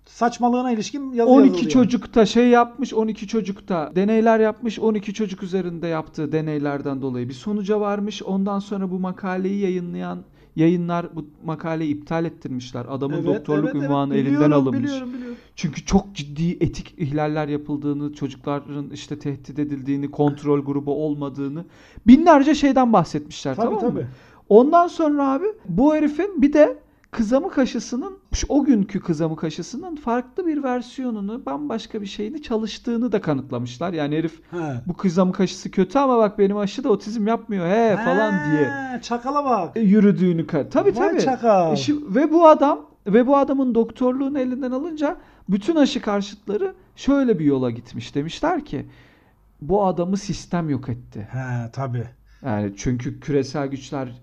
saçmalığına 0.06 0.72
ilişkin 0.72 1.12
yazı 1.14 1.32
12 1.32 1.48
yazılıyor. 1.48 1.72
çocukta 1.72 2.26
şey 2.26 2.48
yapmış, 2.48 2.94
12 2.94 3.28
çocukta 3.28 3.92
deneyler 3.96 4.40
yapmış, 4.40 4.80
12 4.80 5.14
çocuk 5.14 5.44
üzerinde 5.44 5.88
yaptığı 5.88 6.32
deneylerden 6.32 7.02
dolayı 7.02 7.30
bir 7.30 7.34
sonuca 7.34 7.80
varmış. 7.80 8.24
Ondan 8.24 8.60
sonra 8.60 8.92
bu 8.92 9.00
makaleyi 9.00 9.60
yayınlayan 9.60 10.20
yayınlar 10.56 11.16
bu 11.16 11.26
makaleyi 11.46 11.96
iptal 11.96 12.26
ettirmişler. 12.26 12.86
Adamın 12.90 13.16
Evet, 13.16 13.26
doktorluk 13.26 13.66
evet, 13.66 13.76
evet. 13.76 13.86
ünvanı 13.86 14.14
Biliyorum, 14.14 14.34
elinden 14.34 14.52
alınmış. 14.52 14.84
Biliyorum, 14.84 15.14
biliyorum. 15.14 15.38
Çünkü 15.56 15.86
çok 15.86 16.16
ciddi 16.16 16.58
etik 16.60 16.96
ihlaller 16.98 17.48
yapıldığını, 17.48 18.14
çocukların 18.14 18.90
işte 18.90 19.20
tehdit 19.20 19.60
edildiğini, 19.60 20.12
kontrol 20.12 20.60
grubu 20.66 21.06
olmadığını 21.06 21.66
binlerce 22.08 22.56
şeyden 22.56 22.94
bahsetmişler 22.94 23.56
Tabii 23.56 23.66
tamam 23.66 23.80
tabii. 23.80 24.00
mı? 24.00 24.08
Ondan 24.50 24.88
sonra 24.88 25.32
abi 25.32 25.46
bu 25.70 25.96
herifin 25.96 26.42
bir 26.42 26.54
de 26.54 26.78
kızamık 27.12 27.58
aşısının 27.58 28.18
şu- 28.34 28.46
o 28.50 28.64
günkü 28.64 29.00
kızamık 29.00 29.44
aşısının 29.44 29.96
farklı 29.96 30.48
bir 30.48 30.64
versiyonunu, 30.64 31.46
bambaşka 31.46 32.02
bir 32.02 32.06
şeyini 32.06 32.42
çalıştığını 32.42 33.12
da 33.12 33.22
kanıtlamışlar. 33.22 33.94
Yani 33.94 34.18
herif 34.18 34.42
He. 34.52 34.58
bu 34.88 34.94
kızamık 34.94 35.40
aşısı 35.40 35.72
kötü 35.72 36.00
ama 36.00 36.18
bak 36.18 36.40
benim 36.40 36.58
aşı 36.58 36.84
da 36.84 36.90
otizm 36.90 37.28
yapmıyor 37.28 37.66
he 37.68 37.98
falan 38.06 38.32
He, 38.32 38.52
diye 38.52 38.72
Çakala 39.02 39.46
bak. 39.46 39.76
yürüdüğünü 39.76 40.42
ka- 40.42 40.70
tabii 40.70 40.96
Vay 41.00 41.10
tabii. 41.10 41.22
çakal. 41.22 41.72
E 41.72 41.76
şi- 41.76 42.16
ve 42.16 42.32
bu 42.32 42.48
adam 42.48 42.86
ve 43.08 43.28
bu 43.28 43.38
adamın 43.38 43.76
doktorluğunu 43.76 44.40
elinden 44.40 44.72
alınca 44.72 45.18
bütün 45.50 45.76
aşı 45.76 46.02
karşıtları 46.02 46.74
şöyle 46.96 47.40
bir 47.40 47.46
yola 47.46 47.72
gitmiş 47.72 48.16
demişler 48.16 48.66
ki 48.66 48.86
bu 49.62 49.86
adamı 49.86 50.18
sistem 50.18 50.70
yok 50.70 50.90
etti. 50.90 51.28
He 51.32 51.72
tabii. 51.74 52.04
Yani 52.46 52.74
çünkü 52.78 53.20
küresel 53.20 53.68
güçler 53.68 54.22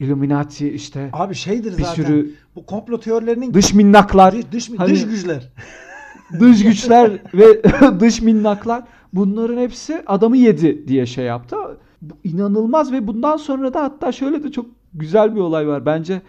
Illuminati 0.00 0.68
işte 0.70 1.10
Abi 1.12 1.34
şeydir 1.34 1.78
bir 1.78 1.82
zaten. 1.82 2.02
sürü 2.04 2.30
Bu 2.56 2.66
komplo 2.66 3.00
teorilerinin 3.00 3.54
dış 3.54 3.74
minnaklar, 3.74 4.34
dış, 4.34 4.52
dış, 4.52 4.78
Hani- 4.78 4.92
dış 4.92 5.06
güçler. 5.06 5.48
dış 6.40 6.62
güçler 6.64 7.10
ve 7.34 7.62
dış 8.00 8.22
minnaklar 8.22 8.82
bunların 9.12 9.56
hepsi 9.58 10.02
adamı 10.06 10.36
yedi 10.36 10.88
diye 10.88 11.06
şey 11.06 11.24
yaptı. 11.24 11.56
Bu 12.02 12.14
inanılmaz 12.24 12.92
ve 12.92 13.06
bundan 13.06 13.36
sonra 13.36 13.74
da 13.74 13.82
hatta 13.82 14.12
şöyle 14.12 14.42
de 14.42 14.52
çok 14.52 14.66
güzel 14.94 15.34
bir 15.34 15.40
olay 15.40 15.68
var. 15.68 15.86
Bence 15.86 16.22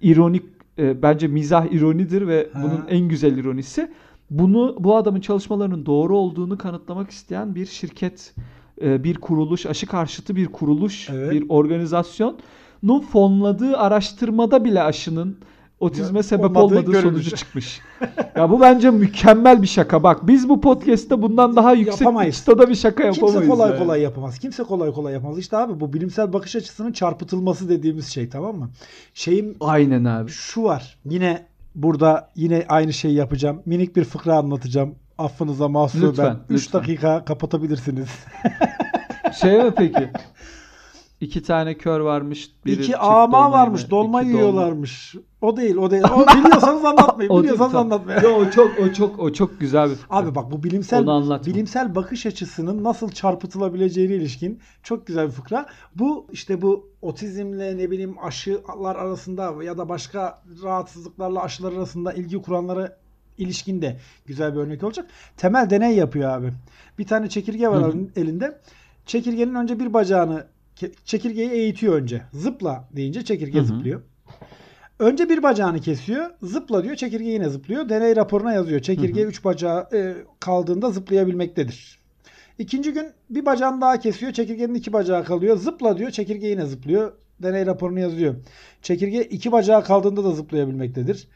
ironik 0.00 0.42
e, 0.78 1.02
bence 1.02 1.26
mizah 1.28 1.66
ironidir 1.72 2.26
ve 2.26 2.48
Ha. 2.52 2.62
bunun 2.62 2.80
en 2.88 3.08
güzel 3.08 3.36
ironisi. 3.38 3.90
Bunu 4.30 4.76
bu 4.80 4.96
adamın 4.96 5.20
çalışmalarının 5.20 5.86
doğru 5.86 6.16
olduğunu 6.16 6.58
kanıtlamak 6.58 7.10
isteyen 7.10 7.54
bir 7.54 7.66
şirket, 7.66 8.34
e, 8.82 9.04
bir 9.04 9.14
kuruluş, 9.18 9.66
aşı 9.66 9.86
karşıtı 9.86 10.36
bir 10.36 10.46
kuruluş, 10.46 11.10
Evet. 11.10 11.30
bir 11.32 11.44
organizasyonun 11.48 12.36
fonladığı 13.00 13.76
araştırmada 13.78 14.64
bile 14.64 14.82
aşının 14.82 15.38
otizme 15.80 16.18
Ya, 16.18 16.22
sebep 16.22 16.56
olmadığı 16.56 16.80
görülmüş. 16.80 17.02
sonucu 17.02 17.36
çıkmış. 17.36 17.80
ya 18.36 18.50
bu 18.50 18.60
bence 18.60 18.90
mükemmel 18.90 19.62
bir 19.62 19.66
şaka. 19.66 20.02
Bak 20.02 20.26
biz 20.26 20.48
bu 20.48 20.60
podcast'te 20.60 21.22
bundan 21.22 21.56
daha 21.56 21.72
yüksek 21.72 22.00
Yapamayız. 22.00 22.32
bir 22.34 22.38
çıtada 22.38 22.68
bir 22.68 22.74
şaka 22.74 23.04
yapamayız. 23.04 23.34
Kimse 23.34 23.48
kolay 23.48 23.70
yani. 23.70 23.78
kolay 23.78 24.00
yapamaz. 24.00 24.38
Kimse 24.38 24.62
kolay 24.62 24.92
kolay 24.92 25.12
yapamaz. 25.14 25.38
İşte 25.38 25.56
abi 25.56 25.80
bu 25.80 25.92
bilimsel 25.92 26.32
bakış 26.32 26.56
açısının 26.56 26.92
çarpıtılması 26.92 27.68
dediğimiz 27.68 28.06
şey 28.08 28.28
tamam 28.28 28.56
mı? 28.56 28.70
Şeyim 29.14 29.54
Aynen 29.60 30.04
abi. 30.04 30.30
şu 30.30 30.62
var. 30.64 30.98
Yine 31.04 31.46
burada 31.74 32.30
yine 32.36 32.64
aynı 32.68 32.92
şeyi 32.92 33.14
yapacağım. 33.14 33.62
Minik 33.66 33.96
bir 33.96 34.04
fıkra 34.04 34.36
anlatacağım. 34.36 34.94
Affınıza 35.18 35.68
mahsus 35.68 36.02
Lütfen, 36.02 36.26
ben. 36.48 36.54
3 36.54 36.64
lütfen. 36.66 36.80
dakika 36.80 37.24
kapatabilirsiniz. 37.24 38.08
Şey 39.40 39.58
mi 39.64 39.72
peki? 39.76 40.08
İki 41.22 41.42
tane 41.42 41.74
kör 41.78 42.00
varmış. 42.00 42.50
Biri 42.66 42.82
İki 42.82 42.96
ama 42.96 43.52
varmış. 43.52 43.90
Dolma 43.90 44.22
iki 44.22 44.32
dolma. 44.32 44.40
yiyorlarmış. 44.42 45.14
O 45.40 45.56
değil, 45.56 45.76
o 45.76 45.90
değil. 45.90 46.02
O 46.16 46.26
biliyorsanız 46.38 46.84
anlatmayın. 46.84 47.42
Biliyorsanız 47.42 47.74
anlatmayın. 47.74 48.22
Yo, 48.22 48.30
o 48.30 48.50
çok 48.50 48.70
o 48.78 48.92
çok 48.92 49.18
o 49.18 49.32
çok 49.32 49.60
güzel 49.60 49.90
bir 49.90 49.94
fikir. 49.94 50.06
Abi 50.10 50.34
bak 50.34 50.50
bu 50.52 50.62
bilimsel 50.62 51.06
bilimsel 51.46 51.94
bakış 51.94 52.26
açısının 52.26 52.84
nasıl 52.84 53.08
çarpıtılabileceğine 53.10 54.14
ilişkin 54.14 54.60
çok 54.82 55.06
güzel 55.06 55.26
bir 55.26 55.32
fıkra. 55.32 55.66
Bu 55.94 56.26
işte 56.32 56.62
bu 56.62 56.90
otizmle 57.02 57.76
ne 57.78 57.90
bileyim 57.90 58.14
aşılar 58.24 58.96
arasında 58.96 59.64
ya 59.64 59.78
da 59.78 59.88
başka 59.88 60.42
rahatsızlıklarla 60.62 61.42
aşılar 61.42 61.72
arasında 61.72 62.12
ilgi 62.12 62.42
kuranlara 62.42 62.96
ilişkin 63.38 63.82
de 63.82 63.96
güzel 64.26 64.54
bir 64.54 64.60
örnek 64.60 64.84
olacak. 64.84 65.06
Temel 65.36 65.70
deney 65.70 65.96
yapıyor 65.96 66.30
abi. 66.30 66.52
Bir 66.98 67.06
tane 67.06 67.28
çekirge 67.28 67.68
var 67.68 67.82
Hı 67.82 67.86
hı. 67.86 67.90
elin- 67.90 68.10
elinde. 68.16 68.58
Çekirgenin 69.06 69.54
önce 69.54 69.80
bir 69.80 69.92
bacağını 69.94 70.46
çekirgeyi 71.04 71.50
eğitiyor 71.50 71.94
önce. 71.94 72.22
Zıpla 72.32 72.88
deyince 72.96 73.24
çekirge 73.24 73.58
Hı 73.58 73.62
hı. 73.62 73.66
zıplıyor. 73.66 74.02
Önce 74.98 75.28
bir 75.28 75.42
bacağını 75.42 75.80
kesiyor. 75.80 76.30
Zıpla 76.42 76.84
diyor. 76.84 76.96
Çekirge 76.96 77.30
yine 77.30 77.48
zıplıyor. 77.48 77.88
Deney 77.88 78.16
raporuna 78.16 78.52
yazıyor. 78.52 78.80
Çekirge 78.80 79.20
Hı 79.20 79.24
hı. 79.24 79.28
üç 79.28 79.44
bacağı 79.44 79.88
e, 79.92 80.14
kaldığında 80.40 80.90
zıplayabilmektedir. 80.90 81.98
İkinci 82.58 82.92
gün 82.92 83.06
bir 83.30 83.46
bacağını 83.46 83.80
daha 83.80 84.00
kesiyor. 84.00 84.32
Çekirgenin 84.32 84.74
iki 84.74 84.92
bacağı 84.92 85.24
kalıyor. 85.24 85.56
Zıpla 85.56 85.98
diyor. 85.98 86.10
Çekirge 86.10 86.46
yine 86.46 86.66
zıplıyor. 86.66 87.12
Deney 87.42 87.66
raporunu 87.66 88.00
yazıyor. 88.00 88.34
Çekirge 88.82 89.22
iki 89.22 89.52
bacağı 89.52 89.84
kaldığında 89.84 90.24
da 90.24 90.30
zıplayabilmektedir. 90.30 91.28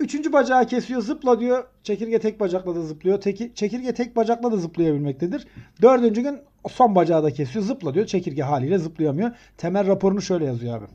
Üçüncü 0.00 0.32
bacağı 0.32 0.66
kesiyor. 0.66 1.02
Zıpla 1.02 1.40
diyor. 1.40 1.64
Çekirge 1.82 2.18
tek 2.18 2.40
bacakla 2.40 2.74
da 2.74 2.82
zıplıyor. 2.82 3.20
Teki, 3.20 3.52
çekirge 3.54 3.94
tek 3.94 4.16
bacakla 4.16 4.52
da 4.52 4.56
zıplayabilmektedir. 4.56 5.46
Dördüncü 5.82 6.22
gün 6.22 6.38
son 6.70 6.94
bacağı 6.94 7.22
da 7.24 7.30
kesiyor. 7.30 7.64
Zıpla 7.64 7.94
diyor. 7.94 8.06
Çekirge 8.06 8.42
haliyle 8.42 8.78
zıplayamıyor. 8.78 9.30
Temel 9.56 9.86
raporunu 9.86 10.22
şöyle 10.22 10.44
yazıyor 10.44 10.78
abi. 10.78 10.86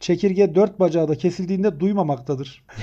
Çekirge 0.00 0.54
dört 0.54 0.80
bacağı 0.80 1.08
da 1.08 1.14
kesildiğinde 1.14 1.80
duymamaktadır. 1.80 2.64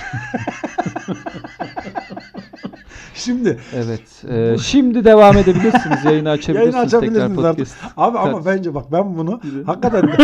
Şimdi 3.14 3.60
Evet. 3.76 4.26
e, 4.30 4.58
şimdi 4.58 5.06
devam 5.06 5.38
edebilirsiniz. 5.38 6.06
Yayını 6.06 6.30
açabilirsiniz. 6.30 6.74
Yayını 6.74 6.88
açabilirsiniz 6.88 7.36
tekrar 7.36 7.50
artık. 7.50 7.58
podcast. 7.58 7.78
Abi 7.98 8.18
ama 8.18 8.46
bence 8.46 8.74
bak 8.76 8.92
ben 8.92 9.18
bunu 9.18 9.42
hakikaten 9.66 10.10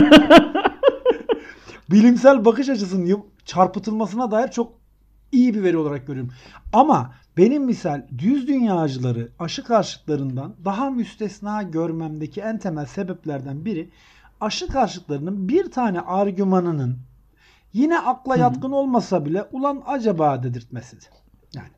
bilimsel 1.92 2.46
bakış 2.46 2.70
açısının 2.70 3.24
çarpıtılmasına 3.46 4.32
dair 4.32 4.48
çok 4.48 4.83
iyi 5.34 5.54
bir 5.54 5.64
veri 5.64 5.78
olarak 5.78 6.08
görüyorum. 6.08 6.34
Ama 6.74 7.14
benim 7.38 7.64
misal 7.64 8.08
düz 8.18 8.48
dünyacıları 8.48 9.30
aşı 9.40 9.64
karşıtlarından 9.64 10.56
daha 10.66 10.90
müstesna 10.90 11.64
görmemdeki 11.64 12.42
en 12.42 12.58
temel 12.58 12.86
sebeplerden 12.86 13.66
biri 13.66 13.90
aşı 14.42 14.68
karşıtlarının 14.68 15.50
bir 15.50 15.72
tane 15.72 16.00
argümanının 16.02 16.98
yine 17.74 18.00
akla 18.00 18.38
yatkın 18.38 18.72
olmasa 18.72 19.26
bile 19.26 19.44
ulan 19.52 19.84
acaba 19.86 20.44
dedirtmesidir. 20.44 21.10
Yani 21.56 21.72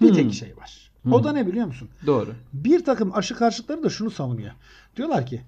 bir 0.00 0.10
Hı. 0.10 0.14
tek 0.14 0.34
şey 0.34 0.56
var. 0.56 0.90
Hı. 1.04 1.14
O 1.14 1.24
da 1.24 1.32
ne 1.32 1.46
biliyor 1.46 1.66
musun? 1.66 1.88
Doğru. 2.06 2.34
Bir 2.52 2.84
takım 2.84 3.14
aşı 3.14 3.34
karşıtları 3.34 3.82
da 3.82 3.90
şunu 3.90 4.10
savunuyor. 4.10 4.52
Diyorlar 4.96 5.26
ki 5.26 5.42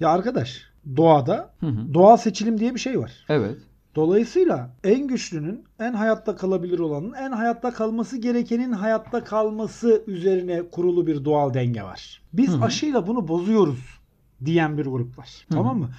ya 0.00 0.08
arkadaş 0.08 0.62
doğada 0.96 1.50
Hı 1.60 1.66
hı. 1.66 1.94
doğal 1.94 2.16
seçilim 2.16 2.60
diye 2.60 2.74
bir 2.74 2.80
şey 2.80 2.98
var. 2.98 3.12
Evet. 3.28 3.58
Dolayısıyla 3.94 4.70
en 4.84 5.06
güçlünün, 5.06 5.64
en 5.80 5.92
hayatta 5.92 6.36
kalabilir 6.36 6.78
olanın, 6.78 7.12
en 7.12 7.32
hayatta 7.32 7.70
kalması 7.70 8.16
gerekenin 8.18 8.72
hayatta 8.72 9.24
kalması 9.24 10.02
üzerine 10.06 10.62
kurulu 10.70 11.06
bir 11.06 11.24
doğal 11.24 11.54
denge 11.54 11.82
var. 11.82 12.22
Biz 12.32 12.48
Hı 12.48 12.56
hı. 12.56 12.64
aşıyla 12.64 13.06
bunu 13.06 13.28
bozuyoruz 13.28 14.00
diyen 14.44 14.78
bir 14.78 14.86
grup 14.86 15.18
var. 15.18 15.28
Hı 15.48 15.54
hı. 15.54 15.58
Tamam 15.58 15.78
mı? 15.78 15.90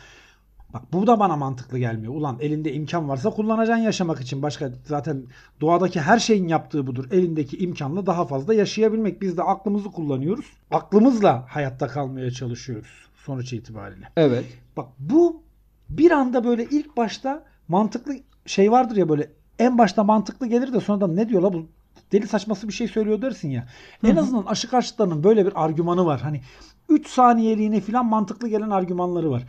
Bak 0.73 0.81
bu 0.93 1.07
da 1.07 1.19
bana 1.19 1.35
mantıklı 1.35 1.79
gelmiyor. 1.79 2.13
Ulan 2.13 2.37
elinde 2.39 2.73
imkan 2.73 3.09
varsa 3.09 3.29
kullanacaksın 3.29 3.83
yaşamak 3.83 4.21
için. 4.21 4.41
Başka 4.41 4.71
zaten 4.85 5.23
doğadaki 5.61 6.01
her 6.01 6.19
şeyin 6.19 6.47
yaptığı 6.47 6.87
budur. 6.87 7.05
Elindeki 7.11 7.57
imkanla 7.57 8.05
daha 8.05 8.25
fazla 8.25 8.53
yaşayabilmek. 8.53 9.21
Biz 9.21 9.37
de 9.37 9.43
aklımızı 9.43 9.91
kullanıyoruz. 9.91 10.45
Aklımızla 10.71 11.45
hayatta 11.47 11.87
kalmaya 11.87 12.31
çalışıyoruz 12.31 13.05
sonuç 13.25 13.53
itibariyle. 13.53 14.07
Evet. 14.17 14.45
Bak 14.77 14.87
bu 14.99 15.43
bir 15.89 16.11
anda 16.11 16.43
böyle 16.43 16.65
ilk 16.65 16.97
başta 16.97 17.43
mantıklı 17.71 18.13
şey 18.45 18.71
vardır 18.71 18.95
ya 18.95 19.09
böyle 19.09 19.29
en 19.59 19.77
başta 19.77 20.03
mantıklı 20.03 20.47
gelir 20.47 20.73
de 20.73 20.79
sonradan 20.79 21.15
ne 21.15 21.29
diyor 21.29 21.41
la 21.41 21.53
bu 21.53 21.65
deli 22.11 22.27
saçması 22.27 22.67
bir 22.67 22.73
şey 22.73 22.87
söylüyor 22.87 23.21
dersin 23.21 23.49
ya. 23.49 23.67
En 24.03 24.09
Hı 24.09 24.15
hı. 24.15 24.19
azından 24.19 24.45
aşı 24.45 24.69
karşıtlarının 24.69 25.23
böyle 25.23 25.45
bir 25.45 25.63
argümanı 25.63 26.05
var. 26.05 26.21
Hani 26.21 26.41
3 26.89 27.07
saniyeliğine 27.07 27.81
falan 27.81 28.05
mantıklı 28.05 28.47
gelen 28.47 28.69
argümanları 28.69 29.31
var. 29.31 29.43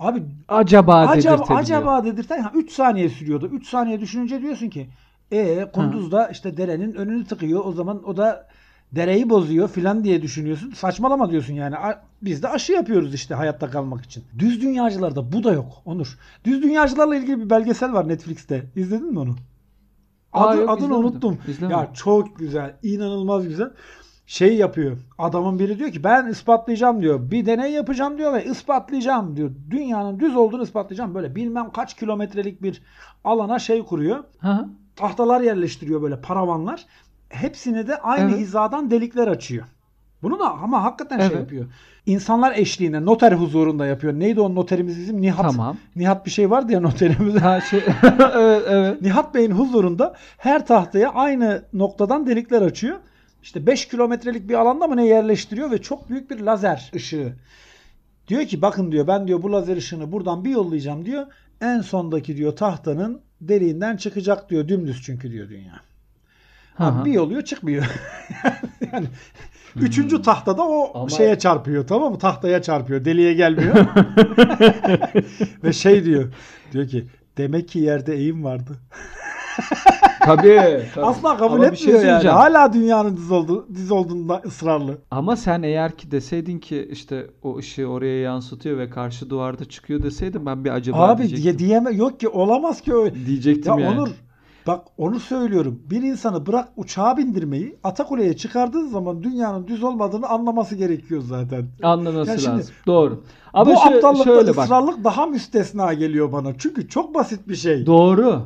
Abi 0.00 0.22
Acaba, 0.48 0.96
acaba 0.96 1.44
acaba 1.54 2.04
dedirten 2.04 2.50
3 2.54 2.72
saniye 2.72 3.08
sürüyordu. 3.08 3.46
3 3.46 3.68
saniye 3.68 4.00
düşününce 4.00 4.42
diyorsun 4.42 4.68
ki 4.68 4.88
e 5.32 5.66
Kunduz'da 5.72 6.28
işte 6.28 6.56
derenin 6.56 6.94
önünü 6.94 7.24
tıkıyor. 7.24 7.64
O 7.64 7.72
zaman 7.72 8.08
o 8.08 8.16
da 8.16 8.48
dereyi 8.92 9.30
bozuyor 9.30 9.68
filan 9.68 10.04
diye 10.04 10.22
düşünüyorsun. 10.22 10.70
Saçmalama 10.70 11.30
diyorsun 11.30 11.54
yani. 11.54 11.74
Biz 12.22 12.42
de 12.42 12.48
aşı 12.48 12.72
yapıyoruz 12.72 13.14
işte 13.14 13.34
hayatta 13.34 13.70
kalmak 13.70 14.04
için. 14.04 14.24
Düz 14.38 14.62
dünyacılarda 14.62 15.32
bu 15.32 15.44
da 15.44 15.52
yok 15.52 15.72
Onur. 15.84 16.18
Düz 16.44 16.62
dünyacılarla 16.62 17.16
ilgili 17.16 17.40
bir 17.40 17.50
belgesel 17.50 17.92
var 17.92 18.08
Netflix'te. 18.08 18.64
İzledin 18.76 19.12
mi 19.12 19.18
onu? 19.18 19.36
Aa, 20.32 20.48
Adı, 20.48 20.60
yok, 20.60 20.70
adını 20.70 20.84
izlemedim. 20.84 21.04
unuttum. 21.04 21.38
İzlemedim. 21.48 21.78
Ya 21.78 21.90
çok 21.94 22.38
güzel. 22.38 22.76
inanılmaz 22.82 23.48
güzel. 23.48 23.70
Şey 24.26 24.56
yapıyor. 24.56 24.98
Adamın 25.18 25.58
biri 25.58 25.78
diyor 25.78 25.92
ki 25.92 26.04
ben 26.04 26.26
ispatlayacağım 26.26 27.02
diyor. 27.02 27.30
Bir 27.30 27.46
deney 27.46 27.72
yapacağım 27.72 28.18
diyor 28.18 28.32
ve 28.32 28.44
ispatlayacağım 28.44 29.36
diyor. 29.36 29.50
Dünyanın 29.70 30.20
düz 30.20 30.36
olduğunu 30.36 30.62
ispatlayacağım. 30.62 31.14
Böyle 31.14 31.34
bilmem 31.34 31.70
kaç 31.72 31.94
kilometrelik 31.96 32.62
bir 32.62 32.82
alana 33.24 33.58
şey 33.58 33.82
kuruyor. 33.82 34.24
Hı 34.38 34.48
hı. 34.48 34.68
Tahtalar 34.96 35.40
yerleştiriyor 35.40 36.02
böyle 36.02 36.20
paravanlar. 36.20 36.86
Hepsine 37.28 37.86
de 37.88 37.96
aynı 37.96 38.30
Evet. 38.30 38.40
hizadan 38.40 38.90
delikler 38.90 39.28
açıyor. 39.28 39.66
Bunu 40.22 40.38
da 40.38 40.50
ama 40.50 40.84
hakikaten 40.84 41.18
şey 41.18 41.26
Evet. 41.26 41.36
yapıyor. 41.38 41.66
İnsanlar 42.06 42.52
eşliğinde 42.56 43.04
noter 43.04 43.32
huzurunda 43.32 43.86
yapıyor. 43.86 44.12
Neydi 44.12 44.40
o 44.40 44.54
noterimiz 44.54 44.98
bizim? 44.98 45.20
Nihat. 45.22 45.50
Tamam. 45.50 45.76
Nihat 45.96 46.26
bir 46.26 46.30
şey 46.30 46.50
vardı 46.50 46.72
ya 46.72 46.80
noterimiz. 46.80 47.36
Ha 47.42 47.60
şey 47.60 47.80
evet 48.34 48.62
evet. 48.68 49.02
Nihat 49.02 49.34
Bey'in 49.34 49.50
huzurunda 49.50 50.14
her 50.38 50.66
tahtaya 50.66 51.10
aynı 51.12 51.64
noktadan 51.72 52.26
delikler 52.26 52.62
açıyor. 52.62 52.96
İşte 53.42 53.66
5 53.66 53.88
kilometrelik 53.88 54.48
bir 54.48 54.54
alanda 54.54 54.86
mı 54.86 54.96
ne 54.96 55.06
yerleştiriyor 55.06 55.70
ve 55.70 55.82
çok 55.82 56.10
büyük 56.10 56.30
bir 56.30 56.40
lazer 56.40 56.90
ışığı. 56.94 57.32
Diyor 58.28 58.42
ki 58.44 58.62
bakın 58.62 58.92
diyor 58.92 59.06
ben 59.06 59.26
diyor 59.26 59.42
bu 59.42 59.52
lazer 59.52 59.76
ışığını 59.76 60.12
buradan 60.12 60.44
bir 60.44 60.50
yollayacağım 60.50 61.04
diyor. 61.04 61.26
En 61.60 61.80
sondaki 61.80 62.36
diyor 62.36 62.56
tahtanın 62.56 63.20
deliğinden 63.40 63.96
çıkacak 63.96 64.50
diyor. 64.50 64.68
Dümdüz 64.68 65.02
çünkü 65.02 65.32
diyor 65.32 65.48
dünya. 65.48 65.80
Abi 66.78 67.04
bir 67.04 67.12
yoluyor 67.12 67.42
çıkmıyor. 67.42 67.84
yani 68.92 69.06
üçüncü 69.76 70.22
tahtada 70.22 70.62
o 70.62 70.90
Ama- 71.00 71.08
şeye 71.08 71.38
çarpıyor 71.38 71.86
tamam 71.86 72.12
mı? 72.12 72.18
Tahtaya 72.18 72.62
çarpıyor. 72.62 73.04
Deliğe 73.04 73.34
gelmiyor. 73.34 73.74
Ve 75.64 75.72
şey 75.72 76.04
diyor. 76.04 76.32
Diyor 76.72 76.88
ki 76.88 77.06
demek 77.38 77.68
ki 77.68 77.78
yerde 77.78 78.14
eğim 78.14 78.44
vardı. 78.44 78.72
Tabii. 80.24 80.82
tabii. 80.94 81.06
Asla 81.06 81.36
kabul 81.36 81.54
Ama 81.54 81.64
şey 81.64 81.72
etmiyor 81.72 81.94
yani. 81.98 82.02
söyleyeceğim. 82.06 82.36
Hala 82.36 82.72
dünyanın 82.72 83.16
düz, 83.16 83.30
oldu, 83.30 83.66
düz 83.74 83.90
olduğunda 83.90 84.42
ısrarlı. 84.46 84.98
Ama 85.10 85.36
sen 85.36 85.62
eğer 85.62 85.96
ki 85.96 86.10
deseydin 86.10 86.58
ki 86.58 86.88
işte 86.92 87.26
o 87.42 87.58
ışığı 87.58 87.86
oraya 87.86 88.20
yansıtıyor 88.20 88.78
ve 88.78 88.90
karşı 88.90 89.30
duvarda 89.30 89.64
çıkıyor 89.64 90.02
deseydin 90.02 90.46
ben 90.46 90.64
bir 90.64 90.70
acaba 90.70 91.08
Abi 91.08 91.18
diye 91.22 91.28
diyecektim. 91.30 91.66
diyeme 91.66 91.90
yok 91.90 92.20
ki 92.20 92.28
olamaz 92.28 92.80
ki 92.80 92.94
öyle. 92.94 93.26
Diyecektim 93.26 93.78
Ya 93.78 93.84
yani. 93.84 94.00
Onur 94.00 94.08
bak 94.68 94.84
onu 94.98 95.20
söylüyorum. 95.20 95.82
Bir 95.90 96.02
insanı 96.02 96.46
bırak 96.46 96.68
uçağa 96.76 97.16
bindirmeyi 97.16 97.76
Atakule'ye 97.84 98.36
çıkardığı 98.36 98.88
zaman 98.88 99.22
dünyanın 99.22 99.66
düz 99.66 99.82
olmadığını 99.82 100.26
anlaması 100.28 100.74
gerekiyor 100.76 101.22
zaten. 101.22 101.66
Anlaması 101.82 102.30
Ya 102.30 102.38
şimdi- 102.38 102.56
lazım. 102.58 102.74
Doğru. 102.86 103.22
Ama 103.52 103.70
Bu 103.70 103.74
şu- 103.74 103.80
aptallıkta 103.96 104.24
şöyle 104.24 104.56
bak. 104.56 104.64
ısrarlık 104.64 105.04
daha 105.04 105.26
müstesna 105.26 105.94
geliyor 105.94 106.32
bana. 106.32 106.58
Çünkü 106.58 106.88
çok 106.88 107.14
basit 107.14 107.48
bir 107.48 107.54
şey. 107.54 107.86
Doğru. 107.86 108.42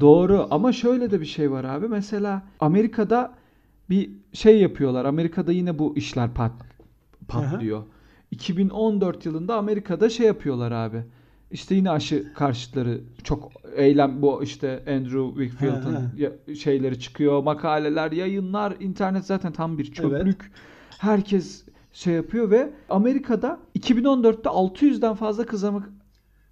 Doğru 0.00 0.46
ama 0.50 0.72
şöyle 0.72 1.10
de 1.10 1.20
bir 1.20 1.26
şey 1.26 1.50
var 1.50 1.64
abi. 1.64 1.88
Mesela 1.88 2.42
Amerika'da 2.60 3.32
bir 3.90 4.10
şey 4.32 4.60
yapıyorlar. 4.60 5.04
Amerika'da 5.04 5.52
yine 5.52 5.78
bu 5.78 5.96
işler 5.96 6.34
pat, 6.34 6.52
patlıyor. 7.28 7.82
2014 8.30 9.26
yılında 9.26 9.56
Amerika'da 9.56 10.08
şey 10.10 10.26
yapıyorlar 10.26 10.72
abi. 10.72 11.02
İşte 11.50 11.74
yine 11.74 11.90
aşı 11.90 12.34
karşıtları 12.34 13.00
çok 13.24 13.52
eylem 13.78 14.22
bu 14.22 14.42
işte 14.42 14.82
Andrew 14.88 15.44
ya- 16.16 16.54
şeyleri 16.54 17.00
çıkıyor, 17.00 17.42
makaleler, 17.42 18.12
yayınlar, 18.12 18.74
internet 18.80 19.24
zaten 19.24 19.52
tam 19.52 19.78
bir 19.78 19.92
çöplük. 19.92 20.50
Herkes 20.98 21.64
şey 21.92 22.14
yapıyor 22.14 22.50
ve 22.50 22.70
Amerika'da 22.90 23.58
2014'te 23.78 24.48
600'den 24.50 25.14
fazla 25.14 25.46
kızamık 25.46 25.88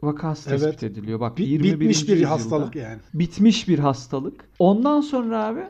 vakası 0.02 0.50
Evet. 0.50 0.60
tespit 0.60 0.82
ediliyor. 0.82 1.20
Bak 1.20 1.38
Bi- 1.38 1.42
21. 1.42 1.80
bitmiş 1.80 2.08
bir 2.08 2.22
hastalık 2.22 2.76
yani. 2.76 2.98
bitmiş 3.14 3.68
bir 3.68 3.78
hastalık. 3.78 4.44
Ondan 4.58 5.00
sonra 5.00 5.44
abi 5.46 5.60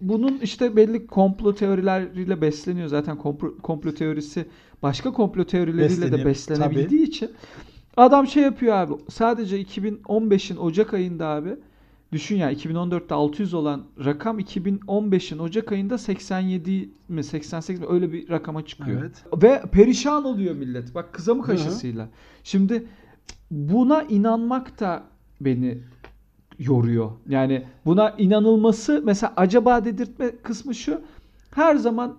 bunun 0.00 0.38
işte 0.38 0.76
belli 0.76 1.06
komplo 1.06 1.54
teorileriyle 1.54 2.40
besleniyor. 2.40 2.88
Zaten 2.88 3.18
komplo, 3.18 3.56
komplo 3.58 3.92
teorisi 3.94 4.46
başka 4.82 5.12
komplo 5.12 5.44
teorileriyle 5.44 5.88
de 6.12 6.24
Besleniyor, 6.24 6.26
beslenebildiği 6.26 7.02
için 7.02 7.30
adam 7.96 8.26
şey 8.26 8.42
yapıyor 8.42 8.74
abi. 8.74 8.92
Sadece 9.10 9.62
2015'in 9.62 10.56
Ocak 10.56 10.94
ayında 10.94 11.26
abi 11.26 11.56
düşün 12.12 12.36
ya 12.36 12.52
2014'te 12.52 13.14
600 13.14 13.54
olan 13.54 13.82
rakam 14.04 14.40
2015'in 14.40 15.38
Ocak 15.38 15.72
ayında 15.72 15.98
87 15.98 16.90
mi 17.08 17.24
88 17.24 17.80
mi 17.80 17.86
öyle 17.90 18.12
bir 18.12 18.28
rakama 18.30 18.66
çıkıyor. 18.66 19.00
Evet. 19.02 19.24
Ve 19.42 19.62
perişan 19.72 20.24
oluyor 20.24 20.54
millet. 20.54 20.94
Bak 20.94 21.12
kızamık 21.12 21.48
Hı 21.48 21.52
hı. 21.52 21.56
aşısıyla. 21.56 22.08
Şimdi 22.44 22.86
buna 23.50 24.02
inanmak 24.02 24.80
da 24.80 25.02
beni 25.40 25.78
yoruyor. 26.58 27.10
Yani 27.28 27.64
buna 27.86 28.10
inanılması 28.10 29.02
mesela 29.04 29.32
acaba 29.36 29.84
dedirtme 29.84 30.30
kısmı 30.42 30.74
şu. 30.74 31.00
Her 31.54 31.76
zaman 31.76 32.16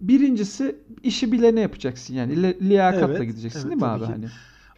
birincisi 0.00 0.76
işi 1.02 1.32
bilene 1.32 1.60
yapacaksın 1.60 2.14
yani 2.14 2.42
li- 2.42 2.68
liyakatla 2.68 3.14
Evet, 3.14 3.28
gideceksin 3.28 3.60
evet, 3.60 3.70
değil 3.70 3.82
mi 3.82 3.86
abi 3.88 4.04
ki. 4.04 4.10
hani? 4.12 4.26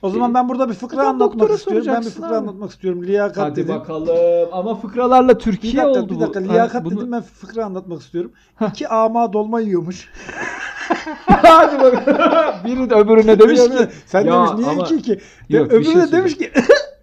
O 0.02 0.10
zaman 0.10 0.34
ben 0.34 0.48
burada 0.48 0.68
bir 0.68 0.74
fıkra 0.74 1.08
anlatmak 1.08 1.50
istiyorum. 1.50 1.86
Ben 1.94 2.00
bir 2.02 2.10
fıkra 2.10 2.26
abi. 2.28 2.34
anlatmak 2.34 2.70
istiyorum. 2.70 3.02
Liyakat 3.04 3.44
Hadi 3.44 3.56
dedim. 3.56 3.74
bakalım. 3.74 4.48
Ama 4.52 4.74
fıkralarla 4.74 5.38
Türkiye 5.38 5.72
Bir 5.72 5.78
dakika, 5.78 6.00
oldu 6.02 6.14
bir 6.14 6.20
dakika. 6.20 6.44
bu. 6.44 6.48
Liyakat 6.48 6.84
bunu- 6.84 6.96
dedim 6.96 7.12
ben 7.12 7.22
fıkra 7.22 7.64
anlatmak 7.64 8.00
istiyorum. 8.02 8.32
Heh. 8.56 8.68
İki 8.68 8.88
ama 8.88 9.32
dolma 9.32 9.60
yiyormuş. 9.60 10.08
Hadi 11.26 11.78
bakalım. 11.82 12.54
Biri 12.64 12.90
de 12.90 12.94
öbürüne 12.94 13.38
demiş 13.38 13.60
ki 13.60 13.88
sen 14.06 14.20
Ya 14.20 14.32
demiş 14.32 14.50
niye 14.56 14.70
ama- 14.70 14.82
iki 14.82 14.94
iki? 14.96 15.12
De, 15.16 15.20
Yok, 15.48 15.70
bir 15.70 15.74
öbürü 15.76 15.84
şey 15.84 15.94
de 16.02 16.12
demiş 16.12 16.36
ki 16.38 16.50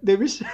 demiş. 0.04 0.42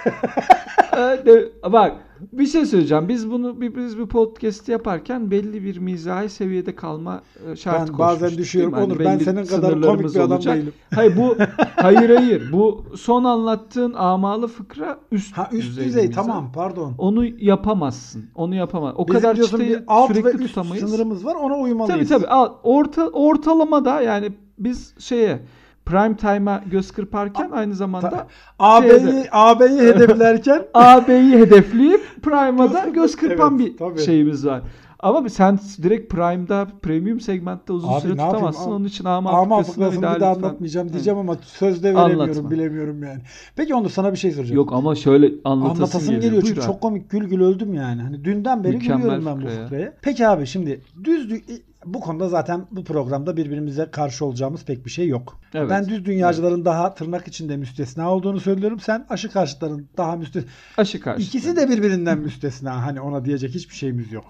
De- 1.26 1.52
Bak 1.72 1.92
bir 2.32 2.46
şey 2.46 2.66
söyleyeceğim. 2.66 3.08
Biz 3.08 3.30
bunu 3.30 3.60
bir- 3.60 3.76
biz 3.76 3.98
bir 3.98 4.06
podcast 4.06 4.68
yaparken 4.68 5.30
belli 5.30 5.62
bir 5.64 5.78
mizahi 5.78 6.28
seviyede 6.28 6.74
kalma 6.76 7.22
e, 7.52 7.56
şart 7.56 7.88
Ben 7.90 7.98
bazen 7.98 8.30
düşüyorum. 8.30 8.72
Hani 8.72 8.84
Onur 8.84 8.98
ben 8.98 9.18
senin 9.18 9.44
kadar 9.46 9.82
komik 9.82 10.14
bir 10.14 10.20
adam 10.20 10.32
olacak. 10.32 10.56
değilim. 10.56 10.72
Hayır 10.94 11.16
bu 11.16 11.36
hayır 11.76 12.10
hayır. 12.16 12.52
Bu 12.52 12.84
son 12.96 13.24
anlattığın 13.24 13.92
amalı 13.92 14.48
fıkra 14.48 14.98
üst 15.12 15.36
Ha 15.36 15.48
üst 15.52 15.68
düzey 15.68 15.84
düzey 15.84 16.10
tamam 16.10 16.52
pardon. 16.54 16.94
Onu 16.98 17.24
yapamazsın. 17.24 18.24
Onu 18.34 18.54
yapamaz. 18.54 18.94
O 18.96 19.08
Bizim 19.08 19.20
kadar 19.20 19.36
çıtayı 19.36 19.84
sürekli 20.08 20.44
üst 20.44 20.54
tutamayız. 20.54 20.90
sınırımız 20.90 21.24
var 21.24 21.34
ona 21.34 21.52
Tabii 21.54 21.62
uymalıyız. 21.62 22.08
tabii. 22.08 22.26
Al, 22.26 22.52
Orta 22.62 23.08
ortalamada 23.08 24.00
yani 24.00 24.32
biz 24.58 24.94
şeye 24.98 25.38
prime 25.86 26.16
time'a 26.16 26.62
göz 26.70 26.90
kırparken 26.90 27.50
aynı 27.50 27.74
zamanda 27.74 28.26
AB'yi 28.58 29.24
AB'yi 29.32 29.78
hedeflerken 29.94 30.62
AB'yi 30.74 31.32
hedefleyip 31.38 32.00
Prime'a 32.22 32.72
da 32.72 32.88
Göz- 32.88 33.16
kırpan 33.16 33.56
Evet, 33.60 33.66
bir 33.72 33.76
tabii. 33.76 34.00
şeyimiz 34.00 34.46
var. 34.46 34.62
Ama 35.00 35.28
sen 35.28 35.58
direkt 35.82 36.12
Prime'da, 36.12 36.66
premium 36.82 37.20
segmentte 37.20 37.72
uzun 37.72 37.88
Abi 37.88 38.00
süre 38.00 38.10
yapayım? 38.10 38.30
tutamazsın. 38.32 38.64
Ama- 38.64 38.74
Onun 38.76 38.84
için 38.84 39.04
ama, 39.04 39.62
fıkrasını 39.62 39.92
bir 39.96 40.02
daha 40.02 40.20
daha 40.20 40.32
lütfen- 40.32 40.42
anlatmayacağım 40.44 40.84
Evet. 40.86 40.94
diyeceğim 40.94 41.18
ama 41.18 41.36
sözde 41.42 41.94
veremiyorum 41.94 42.20
Anlatma. 42.20 42.50
bilemiyorum 42.50 43.02
yani. 43.02 43.18
Peki 43.56 43.74
Onur 43.74 43.90
sana 43.90 44.12
bir 44.12 44.16
şey 44.18 44.32
soracağım. 44.32 44.56
Yok 44.56 44.72
ama 44.72 44.94
şöyle 44.94 45.26
anlatasın, 45.44 45.82
Anlatasım 45.82 46.14
geliyor, 46.14 46.32
Buyur 46.32 46.42
çünkü 46.44 46.60
abi. 46.60 46.66
çok 46.66 46.80
komik 46.80 47.10
gül 47.10 47.24
gül 47.28 47.40
öldüm 47.40 47.74
yani. 47.74 48.02
Hani 48.02 48.24
dünden 48.24 48.64
beri 48.64 48.72
Mükemmel 48.72 49.02
gülüyorum 49.02 49.26
ben 49.26 49.36
bu 49.36 49.40
fıkra 49.40 49.52
ya. 49.54 49.62
fıkraya. 49.64 49.92
Peki 50.02 50.28
abi 50.28 50.46
şimdi 50.46 50.80
düz 51.04 51.30
dü- 51.30 51.60
bu 51.86 52.00
konuda 52.00 52.28
zaten 52.28 52.66
bu 52.70 52.84
programda 52.84 53.36
birbirimize 53.36 53.90
karşı 53.90 54.24
olacağımız 54.24 54.64
pek 54.64 54.84
bir 54.84 54.90
şey 54.90 55.08
yok. 55.08 55.40
Evet. 55.54 55.70
Ben 55.70 55.88
düz 55.88 56.04
dünyacıların 56.04 56.64
daha 56.64 56.94
tırnak 56.94 57.28
içinde 57.28 57.56
müstesna 57.56 58.10
olduğunu 58.12 58.40
söylüyorum. 58.40 58.80
Sen 58.80 59.06
aşı 59.08 59.30
karşıtların 59.30 59.88
daha 59.96 60.16
müstesna. 60.16 60.50
Aşı 60.76 61.00
karşı. 61.00 61.22
İkisi 61.22 61.56
de 61.56 61.68
birbirinden 61.68 62.18
müstesna. 62.18 62.86
Hani 62.86 63.00
ona 63.00 63.24
diyecek 63.24 63.54
hiçbir 63.54 63.74
şeyimiz 63.74 64.12
yok. 64.12 64.24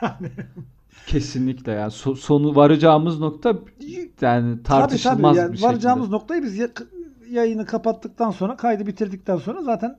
Kesinlikle 1.06 1.72
yani 1.72 1.92
so- 1.92 2.16
sonu 2.16 2.56
varacağımız 2.56 3.20
nokta 3.20 3.54
yani 4.20 4.62
tartışılmaz 4.62 5.16
tabii, 5.16 5.22
tabii. 5.22 5.36
Yani 5.38 5.52
bir 5.52 5.56
şekilde. 5.56 5.72
varacağımız 5.72 6.08
noktayı 6.10 6.42
biz 6.42 6.56
ya- 6.58 6.68
yayını 7.30 7.66
kapattıktan 7.66 8.30
sonra 8.30 8.56
kaydı 8.56 8.86
bitirdikten 8.86 9.36
sonra 9.36 9.62
zaten 9.62 9.98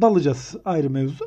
dalacağız 0.00 0.56
ayrı 0.64 0.90
mevzu. 0.90 1.24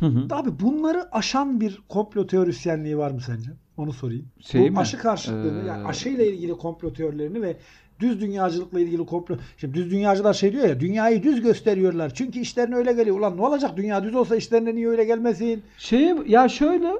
Hı 0.00 0.06
hı. 0.06 0.26
Abi 0.30 0.50
bunları 0.60 1.08
aşan 1.14 1.60
bir 1.60 1.78
komplo 1.88 2.26
teorisyenliği 2.26 2.98
var 2.98 3.10
mı 3.10 3.20
sence? 3.20 3.50
Onu 3.76 3.92
sorayım. 3.92 4.26
Şey 4.40 4.60
Bu 4.68 4.70
mi? 4.70 4.78
aşı 4.78 4.98
karşıtlığını 4.98 5.62
Ee, 5.64 5.66
yani 5.66 5.86
aşıyla 5.86 6.24
ilgili 6.24 6.52
komplo 6.52 6.92
teorilerini 6.92 7.42
ve 7.42 7.56
düz 8.00 8.20
dünyacılıkla 8.20 8.80
ilgili 8.80 9.06
komplo. 9.06 9.36
Şimdi 9.56 9.74
düz 9.74 9.90
dünyacılar 9.90 10.34
şey 10.34 10.52
diyor 10.52 10.68
ya 10.68 10.80
dünyayı 10.80 11.22
düz 11.22 11.40
gösteriyorlar. 11.42 12.14
Çünkü 12.14 12.38
işlerine 12.38 12.74
öyle 12.76 12.92
geliyor. 12.92 13.18
Ulan 13.18 13.36
ne 13.36 13.42
olacak 13.42 13.76
dünya 13.76 14.04
düz 14.04 14.14
olsa 14.14 14.36
işlerine 14.36 14.74
niye 14.74 14.88
öyle 14.88 15.04
gelmesin? 15.04 15.62
Şey 15.76 16.12
ya 16.26 16.48
şöyle 16.48 16.92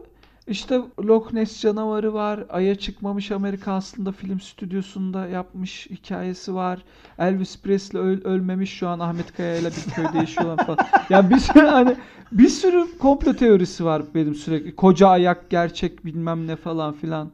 işte 0.49 0.81
Loch 1.05 1.33
Ness 1.33 1.61
canavarı 1.63 2.15
var. 2.15 2.45
Ay'a 2.49 2.75
çıkmamış 2.75 3.31
Amerika 3.31 3.73
aslında 3.73 4.13
film 4.13 4.41
stüdyosunda 4.41 5.27
yapmış 5.27 5.87
hikayesi 5.91 6.55
var. 6.55 6.83
Elvis 7.19 7.59
Presley 7.63 8.03
öl- 8.03 8.25
ölmemiş 8.25 8.71
şu 8.71 8.89
an 8.89 9.01
Ahmet 9.01 9.37
Kaya 9.37 9.57
ile 9.57 9.71
bir 9.71 9.93
köyde 9.95 10.19
yaşıyorlar 10.19 10.67
falan. 10.67 10.79
Yani 11.11 11.31
bir 11.31 11.39
sürü 11.39 11.67
hani 11.67 11.97
bir 12.33 12.49
sürü 12.49 12.99
komplo 12.99 13.33
teorisi 13.33 13.85
var 13.85 14.03
benim 14.15 14.35
sürekli. 14.35 14.77
Koca 14.77 15.09
ayak 15.09 15.51
gerçek 15.51 16.05
bilmem 16.05 16.47
ne 16.47 16.57
falan 16.57 16.93
filan 16.93 17.31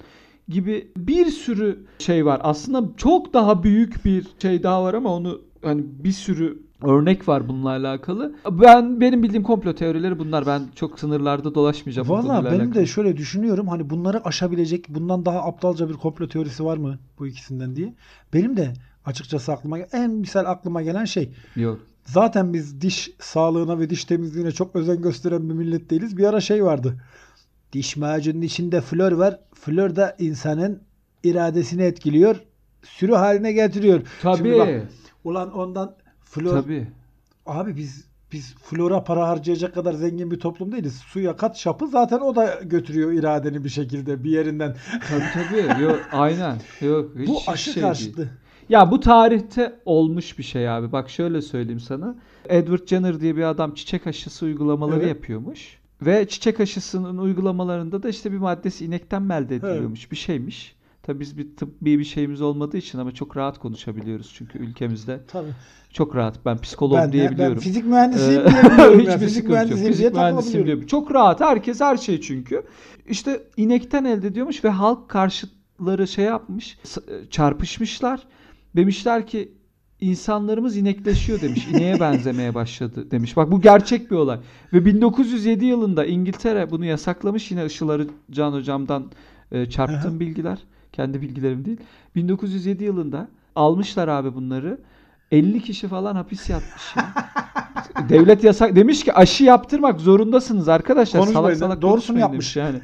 gibi 0.49 0.89
bir 0.97 1.27
sürü 1.27 1.79
şey 1.99 2.27
var. 2.27 2.41
Aslında 2.43 2.85
çok 2.97 3.35
daha 3.35 3.63
büyük 3.63 4.05
bir 4.05 4.27
şey 4.43 4.63
daha 4.63 4.85
var 4.85 4.95
ama 4.95 5.15
onu 5.15 5.41
hani 5.65 5.83
bir 6.05 6.13
sürü 6.13 6.66
örnek 6.83 7.29
var 7.29 7.49
bununla 7.49 7.69
alakalı. 7.69 8.35
Ben 8.51 9.01
benim 9.01 9.23
bildiğim 9.23 9.43
komplo 9.43 9.75
teorileri 9.75 10.19
bunlar. 10.19 10.47
Ben 10.47 10.63
çok 10.75 11.01
sınırlarda 11.01 11.55
dolaşmayacağım. 11.55 12.09
Valla 12.09 12.39
alakalı. 12.39 12.75
de 12.75 12.87
şöyle 12.87 13.17
düşünüyorum. 13.17 13.69
Hani 13.69 13.91
bunları 13.91 14.25
aşabilecek 14.25 14.89
bundan 14.89 15.27
daha 15.27 15.39
aptalca 15.43 15.89
bir 15.89 15.95
komplo 15.95 16.29
teorisi 16.29 16.65
var 16.65 16.77
mı 16.77 16.99
bu 17.19 17.27
ikisinden 17.27 17.77
diye. 17.77 17.95
Benim 18.33 18.57
de 18.57 18.73
açıkçası 19.05 19.53
aklıma 19.53 19.79
en 19.79 20.11
misal 20.11 20.45
aklıma 20.45 20.83
gelen 20.83 21.05
şey 21.05 21.33
yok. 21.57 21.79
Zaten 22.05 22.53
biz 22.53 22.81
diş 22.81 23.11
sağlığına 23.19 23.79
ve 23.79 23.91
diş 23.91 24.05
temizliğine 24.05 24.53
çok 24.53 24.77
özen 24.77 25.03
gösteren 25.03 25.49
bir 25.49 25.55
millet 25.55 25.91
değiliz. 25.91 26.17
Bir 26.17 26.25
ara 26.25 26.41
şey 26.41 26.65
vardı. 26.65 26.97
Diş 27.73 27.97
macunun 27.97 28.43
içinde 28.43 28.81
flor 28.81 29.13
var. 29.13 29.39
Flor 29.55 29.97
da 29.97 30.17
insanın 30.19 30.83
iradesini 31.25 31.83
etkiliyor. 31.83 32.37
Sürü 32.83 33.15
haline 33.15 33.53
getiriyor. 33.53 34.01
Şimdi 34.23 34.39
Tabii. 34.39 34.59
bak, 34.59 34.69
ulan 35.25 35.53
ondan 35.53 35.95
flor 36.31 36.63
Tabii. 36.63 36.87
abi 37.47 37.77
biz 37.77 38.05
biz 38.33 38.55
flora 38.55 39.05
para 39.05 39.29
harcayacak 39.29 39.75
kadar 39.75 39.93
zengin 39.93 40.31
bir 40.31 40.41
toplum 40.41 40.73
değiliz. 40.73 40.97
Suya 40.97 41.37
kat 41.37 41.57
şapı 41.57 41.87
zaten 41.89 42.19
o 42.21 42.37
da 42.37 42.61
götürüyor 42.65 43.13
iradeni 43.13 43.65
bir 43.65 43.69
şekilde 43.69 44.25
bir 44.25 44.31
yerinden. 44.31 44.77
Tabii 45.09 45.25
tabii. 45.35 45.83
Yok 45.83 46.01
aynen. 46.13 46.57
Yok 46.81 47.11
hiç, 47.19 47.29
Bu 47.29 47.39
aşı 47.47 47.65
şey 47.65 47.75
değil. 47.75 47.87
karşıtı. 47.87 48.31
Ya 48.69 48.91
bu 48.91 49.01
tarihte 49.01 49.81
olmuş 49.85 50.39
bir 50.39 50.43
şey 50.43 50.69
abi. 50.71 50.93
Bak 50.93 51.11
şöyle 51.11 51.43
söyleyeyim 51.43 51.81
sana. 51.81 52.15
Edward 52.49 52.87
Jenner 52.87 53.21
diye 53.21 53.37
bir 53.37 53.43
adam 53.43 53.75
çiçek 53.75 54.07
aşısı 54.07 54.47
uygulamaları 54.47 54.99
Evet. 55.01 55.09
yapıyormuş. 55.09 55.79
Ve 56.03 56.29
çiçek 56.29 56.61
aşısının 56.61 57.19
uygulamalarında 57.19 58.03
da 58.03 58.09
işte 58.09 58.33
bir 58.33 58.39
maddesi 58.39 58.85
inekten 58.85 59.29
elde 59.29 59.57
ediliyormuş. 59.57 60.11
Bir 60.13 60.17
şeymiş. 60.17 60.76
Tabii 61.07 61.21
biz 61.21 61.39
bir 61.39 61.57
tıbbi 61.57 61.99
bir 61.99 62.05
şeyimiz 62.05 62.41
olmadığı 62.43 62.77
için 62.77 62.99
ama 62.99 63.13
çok 63.13 63.37
rahat 63.37 63.59
konuşabiliyoruz 63.59 64.33
çünkü 64.35 64.59
ülkemizde. 64.59 65.21
Tabii. 65.29 65.51
Çok 65.93 66.17
rahat. 66.17 66.45
Ben 66.45 66.59
psikolog 66.59 66.99
Ben, 66.99 67.13
diyebiliyorum. 67.13 67.55
ben 67.55 67.61
fizik 67.61 67.85
mühendisiyim 67.87 68.41
Ee, 68.43 68.51
diyebiliyorum. 68.53 69.01
Hiçbir. 69.01 69.19
Fizik 69.19 69.49
mühendisiyim 69.49 69.83
diye 69.83 69.93
Fizik 69.93 70.15
mühendisiyim 70.15 70.67
diyor. 70.67 70.87
Çok 70.87 71.15
rahat. 71.15 71.41
Herkes 71.41 71.81
her 71.81 71.97
şey 71.97 72.21
çünkü. 72.21 72.63
İşte 73.09 73.43
inekten 73.57 74.05
elde 74.05 74.27
ediyormuş 74.27 74.65
ve 74.65 74.69
halk 74.69 75.09
karşıtları 75.09 76.09
şey 76.09 76.25
yapmış. 76.25 76.79
s- 76.83 77.01
Çarpışmışlar. 77.31 78.23
Demişler 78.77 79.27
ki 79.27 79.53
insanlarımız 80.01 80.77
inekleşiyor 80.77 81.41
demiş. 81.41 81.67
İneğe 81.75 82.01
benzemeye 82.01 82.55
başladı 82.55 83.11
demiş. 83.11 83.37
Bak 83.37 83.51
bu 83.53 83.61
gerçek 83.61 84.11
bir 84.11 84.17
olay. 84.17 84.39
Ve 84.73 84.85
1907 84.85 85.65
yılında 85.65 86.05
İngiltere 86.07 86.71
bunu 86.71 86.85
yasaklamış. 86.85 87.51
Yine 87.51 87.65
ışıları 87.65 88.07
Can 88.31 88.53
Hocam'dan 88.53 89.11
e, 89.53 89.67
çarptığım 89.71 90.21
bilgiler. 90.21 90.59
Kendi 90.97 91.23
bilgilerim 91.23 91.65
değil. 91.65 91.77
1907 92.15 92.85
yılında 92.85 93.29
almışlar 93.57 94.09
abi 94.09 94.35
bunları. 94.35 94.79
50 95.31 95.63
kişi 95.63 95.89
falan 95.89 96.15
hapis 96.15 96.51
yatmış 96.51 96.97
ya. 96.97 97.05
Devlet 98.09 98.45
yasak 98.45 98.77
demiş 98.77 99.05
ki 99.05 99.13
aşı 99.13 99.45
yaptırmak 99.45 100.01
zorundasınız 100.01 100.69
arkadaşlar. 100.69 101.21
Konuşmayın. 101.21 101.45
salak 101.47 101.59
salak 101.59 101.83
Doğrusunu 101.83 102.19
yapmış. 102.19 102.57
yani. 102.57 102.79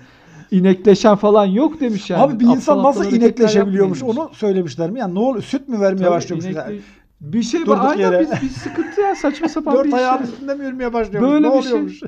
İnekleşen 0.51 1.16
falan 1.16 1.46
yok 1.46 1.81
demiş 1.81 2.11
yani. 2.11 2.22
Abi 2.22 2.33
bir 2.40 2.44
Aptal 2.44 2.57
insan 2.57 2.83
nasıl 2.83 3.12
inekleşebiliyormuş 3.12 4.03
onu 4.03 4.31
söylemişler 4.33 4.90
mi? 4.90 4.98
Yani 4.98 5.14
ne 5.14 5.18
oluyor? 5.18 5.42
Süt 5.44 5.68
mü 5.68 5.81
vermeye 5.81 5.98
Tabii 6.05 6.11
başlıyormuş? 6.11 6.46
inekle- 6.46 6.81
Bir 7.20 7.42
şey 7.42 7.61
Durduk 7.61 7.79
var. 7.79 7.90
Aynen 7.90 8.03
yere. 8.03 8.20
biz, 8.20 8.31
biz 8.42 8.53
sıkıntı 8.53 9.01
ya 9.01 9.14
saçma 9.14 9.48
sapan 9.48 9.75
bir 9.75 9.79
Dört 9.79 9.87
iş. 9.87 9.94
ayağın 9.94 10.18
ya. 10.18 10.25
üstünde 10.25 10.55
mi 10.55 10.64
yürümeye 10.64 10.92
başlıyormuş? 10.92 11.31
Böyle 11.33 11.48
ne 11.51 11.57
bir 11.59 11.62
şey. 11.62 11.72
oluyormuş? 11.72 12.01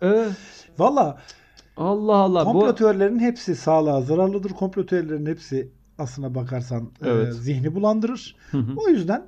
Evet. 0.00 0.28
Valla 0.78 1.18
Allah 1.76 2.16
Allah. 2.16 2.46
Bu, 2.46 2.52
komplo 2.52 2.74
teorilerinin 2.74 3.18
hepsi 3.18 3.56
sağlığa 3.56 4.00
zararlıdır. 4.02 4.50
Komplo 4.50 4.86
teorilerinin 4.86 5.30
hepsi 5.30 5.70
aslına 5.98 6.34
bakarsan 6.34 6.82
e, 7.02 7.08
Evet. 7.08 7.34
zihni 7.34 7.74
bulandırır. 7.74 8.36
Hı 8.50 8.58
hı. 8.58 8.72
O 8.76 8.88
yüzden 8.88 9.26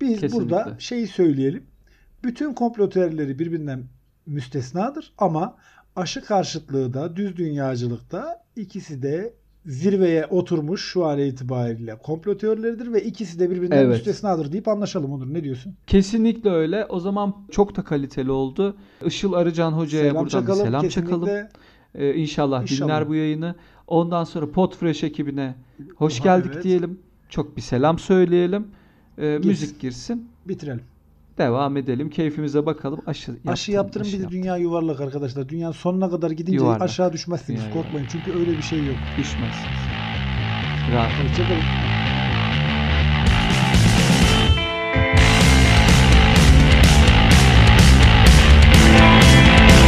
biz 0.00 0.20
Kesinlikle. 0.20 0.50
burada 0.50 0.76
şeyi 0.78 1.06
söyleyelim. 1.06 1.66
Bütün 2.24 2.54
komplo 2.54 2.88
teorileri 2.88 3.38
birbirinden 3.38 3.84
müstesnadır 4.26 5.12
ama 5.18 5.56
aşı 5.96 6.24
karşıtlığı 6.24 6.94
da 6.94 7.16
düz 7.16 7.36
dünyacılıkta 7.36 8.44
ikisi 8.56 9.02
de 9.02 9.34
zirveye 9.66 10.26
oturmuş 10.26 10.84
şu 10.84 11.04
an 11.06 11.18
itibariyle 11.18 11.96
komplo 12.02 12.36
teorileridir 12.36 12.92
ve 12.92 13.04
ikisi 13.04 13.38
de 13.40 13.50
birbirinden 13.50 13.76
Evet. 13.78 13.88
müstesnadır 13.96 14.52
deyip 14.52 14.68
anlaşalım 14.68 15.12
Onur. 15.12 15.34
Ne 15.34 15.44
diyorsun? 15.44 15.74
Kesinlikle 15.86 16.50
öyle. 16.50 16.86
O 16.88 17.00
zaman 17.00 17.36
çok 17.50 17.76
da 17.76 17.84
kaliteli 17.84 18.30
oldu. 18.30 18.76
Işıl 19.06 19.32
Arıcan 19.32 19.72
Hoca'ya 19.72 20.14
buradan 20.14 20.46
bir 20.46 20.52
selam 20.52 20.88
çakalım. 20.88 21.26
Kesinlikle. 21.26 21.48
Ee, 21.94 22.14
inşallah, 22.14 22.62
İnşallah. 22.62 22.88
dinler 22.88 23.08
bu 23.08 23.14
yayını. 23.14 23.54
Ondan 23.86 24.24
sonra 24.24 24.50
Podfresh 24.50 25.04
ekibine 25.04 25.54
hoş 25.96 26.20
Aha, 26.20 26.24
geldik 26.24 26.50
evet. 26.54 26.64
diyelim. 26.64 26.98
Çok 27.28 27.56
bir 27.56 27.62
selam 27.62 27.98
söyleyelim. 27.98 28.66
Ee, 29.18 29.22
Girsin. 29.36 29.48
müzik 29.48 29.80
girsin. 29.80 30.28
Bitirelim. 30.48 30.82
Devam 31.40 31.76
edelim. 31.76 32.10
Keyfimize 32.10 32.66
bakalım. 32.66 33.00
Aşı, 33.06 33.36
Aşı 33.46 33.72
yaptırın, 33.72 34.04
aşı 34.04 34.18
bir 34.18 34.24
de 34.24 34.28
dünya 34.28 34.56
yuvarlak 34.56 35.00
arkadaşlar. 35.00 35.48
Dünyanın 35.48 35.72
sonuna 35.72 36.10
kadar 36.10 36.30
gidince 36.30 36.56
Yuvarlak. 36.56 36.82
aşağı 36.82 37.12
düşmezsiniz. 37.12 37.60
Dünya 37.60 37.72
Korkmayın 37.72 38.06
çünkü 38.12 38.32
öyle 38.32 38.50
bir 38.58 38.62
şey 38.62 38.78
yok. 38.86 38.96
Düşmezsiniz. 39.18 39.78
Rahat. 40.92 41.10
Hoşçakalın. 41.10 41.89